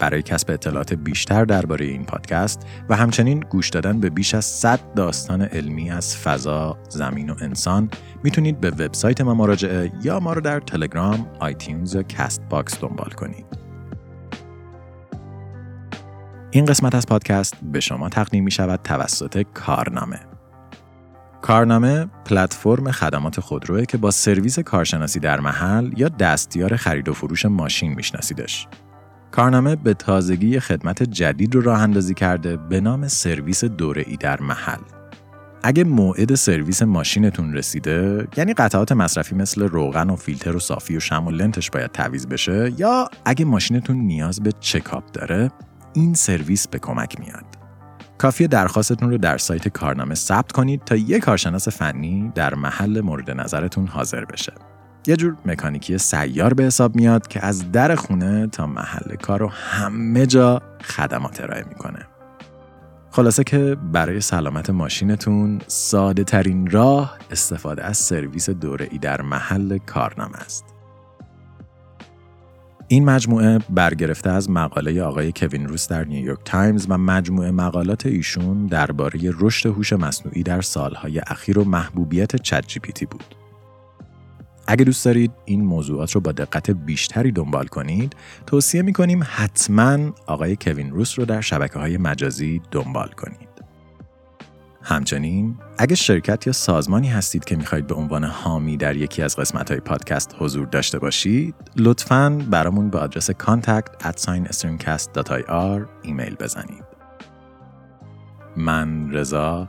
برای 0.00 0.22
کسب 0.22 0.50
اطلاعات 0.50 0.94
بیشتر 0.94 1.44
درباره 1.44 1.86
این 1.86 2.04
پادکست 2.04 2.66
و 2.88 2.96
همچنین 2.96 3.40
گوش 3.40 3.68
دادن 3.68 4.00
به 4.00 4.10
بیش 4.10 4.34
از 4.34 4.44
100 4.44 4.80
داستان 4.94 5.42
علمی 5.42 5.90
از 5.90 6.16
فضا، 6.16 6.78
زمین 6.88 7.30
و 7.30 7.34
انسان 7.40 7.90
می‌تونید 8.24 8.60
به 8.60 8.70
وبسایت 8.70 9.20
ما 9.20 9.34
مراجعه 9.34 9.92
یا 10.02 10.20
ما 10.20 10.32
رو 10.32 10.40
در 10.40 10.60
تلگرام، 10.60 11.26
iTunes 11.40 11.94
یا 11.94 12.02
Castbox 12.02 12.80
دنبال 12.80 13.10
کنید. 13.10 13.46
این 16.50 16.64
قسمت 16.64 16.94
از 16.94 17.06
پادکست 17.06 17.56
به 17.62 17.80
شما 17.80 18.08
تقدیم 18.08 18.44
می 18.44 18.50
شود 18.50 18.80
توسط 18.84 19.42
کارنامه. 19.54 20.20
کارنامه 21.42 22.06
پلتفرم 22.24 22.90
خدمات 22.90 23.40
خودروه 23.40 23.84
که 23.84 23.98
با 23.98 24.10
سرویس 24.10 24.58
کارشناسی 24.58 25.20
در 25.20 25.40
محل 25.40 25.92
یا 25.96 26.08
دستیار 26.08 26.76
خرید 26.76 27.08
و 27.08 27.12
فروش 27.12 27.46
ماشین 27.46 27.94
میشناسیدش. 27.94 28.68
کارنامه 29.32 29.76
به 29.76 29.94
تازگی 29.94 30.60
خدمت 30.60 31.02
جدید 31.02 31.54
رو 31.54 31.60
راه 31.60 31.80
اندازی 31.80 32.14
کرده 32.14 32.56
به 32.56 32.80
نام 32.80 33.08
سرویس 33.08 33.64
دوره 33.64 34.04
ای 34.06 34.16
در 34.16 34.40
محل. 34.40 34.80
اگه 35.62 35.84
موعد 35.84 36.34
سرویس 36.34 36.82
ماشینتون 36.82 37.54
رسیده 37.54 38.28
یعنی 38.36 38.54
قطعات 38.54 38.92
مصرفی 38.92 39.34
مثل 39.34 39.62
روغن 39.62 40.10
و 40.10 40.16
فیلتر 40.16 40.56
و 40.56 40.58
صافی 40.58 40.96
و 40.96 41.00
شمع 41.00 41.26
و 41.26 41.30
لنتش 41.30 41.70
باید 41.70 41.92
تعویض 41.92 42.26
بشه 42.26 42.72
یا 42.78 43.08
اگه 43.24 43.44
ماشینتون 43.44 43.96
نیاز 43.96 44.40
به 44.40 44.52
چکاپ 44.60 45.12
داره 45.12 45.50
این 45.92 46.14
سرویس 46.14 46.68
به 46.68 46.78
کمک 46.78 47.20
میاد. 47.20 47.44
کافیه 48.18 48.48
درخواستتون 48.48 49.10
رو 49.10 49.18
در 49.18 49.38
سایت 49.38 49.68
کارنامه 49.68 50.14
ثبت 50.14 50.52
کنید 50.52 50.84
تا 50.84 50.96
یک 50.96 51.22
کارشناس 51.22 51.68
فنی 51.68 52.32
در 52.34 52.54
محل 52.54 53.00
مورد 53.00 53.30
نظرتون 53.30 53.86
حاضر 53.86 54.24
بشه. 54.24 54.52
یه 55.06 55.16
جور 55.16 55.36
مکانیکی 55.46 55.98
سیار 55.98 56.54
به 56.54 56.64
حساب 56.64 56.96
میاد 56.96 57.28
که 57.28 57.46
از 57.46 57.72
در 57.72 57.94
خونه 57.94 58.46
تا 58.46 58.66
محل 58.66 59.16
کار 59.16 59.40
رو 59.40 59.48
همه 59.48 60.26
جا 60.26 60.62
خدمات 60.82 61.40
ارائه 61.40 61.64
می‌کنه. 61.68 62.06
خلاصه 63.10 63.44
که 63.44 63.76
برای 63.92 64.20
سلامت 64.20 64.70
ماشینتون 64.70 65.60
ساده 65.66 66.24
ترین 66.24 66.70
راه 66.70 67.18
استفاده 67.30 67.84
از 67.84 67.96
سرویس 67.96 68.50
دوره 68.50 68.88
ای 68.90 68.98
در 68.98 69.22
محل 69.22 69.78
کارنامه 69.78 70.36
است. 70.36 70.64
این 72.88 73.04
مجموعه 73.04 73.58
برگرفته 73.70 74.30
از 74.30 74.50
مقاله 74.50 75.02
آقای 75.02 75.32
کوین 75.36 75.68
روس 75.68 75.88
در 75.88 76.04
نیویورک 76.04 76.38
تایمز 76.44 76.86
و 76.88 76.98
مجموعه 76.98 77.50
مقالات 77.50 78.06
ایشون 78.06 78.66
درباره 78.66 79.20
رشد 79.38 79.68
هوش 79.68 79.92
مصنوعی 79.92 80.42
در 80.42 80.60
سالهای 80.60 81.20
اخیر 81.26 81.58
و 81.58 81.64
محبوبیت 81.64 82.36
ChatGPT 82.36 83.06
بود. 83.06 83.39
اگه 84.70 84.84
دوست 84.84 85.04
دارید 85.04 85.32
این 85.44 85.64
موضوعات 85.64 86.12
رو 86.12 86.20
با 86.20 86.32
دقت 86.32 86.70
بیشتری 86.70 87.32
دنبال 87.32 87.66
کنید، 87.66 88.16
توصیه 88.46 88.82
می‌کنیم 88.82 89.22
حتما 89.26 89.98
آقای 90.26 90.56
کوین 90.56 90.90
روس 90.90 91.18
رو 91.18 91.24
در 91.24 91.40
شبکه 91.40 91.78
های 91.78 91.96
مجازی 91.96 92.62
دنبال 92.70 93.08
کنید. 93.08 93.48
همچنین 94.82 95.58
اگه 95.78 95.94
شرکت 95.94 96.46
یا 96.46 96.52
سازمانی 96.52 97.08
هستید 97.08 97.44
که 97.44 97.56
می‌خواهید 97.56 97.86
به 97.86 97.94
عنوان 97.94 98.24
حامی 98.24 98.76
در 98.76 98.96
یکی 98.96 99.22
از 99.22 99.36
قسمت 99.36 99.70
های 99.70 99.80
پادکست 99.80 100.34
حضور 100.38 100.66
داشته 100.66 100.98
باشید 100.98 101.54
لطفاً 101.76 102.38
برامون 102.50 102.90
به 102.90 102.98
آدرس 102.98 103.30
contact 103.30 104.06
ایمیل 106.02 106.34
بزنید 106.34 106.84
من 108.56 109.12
رضا 109.12 109.68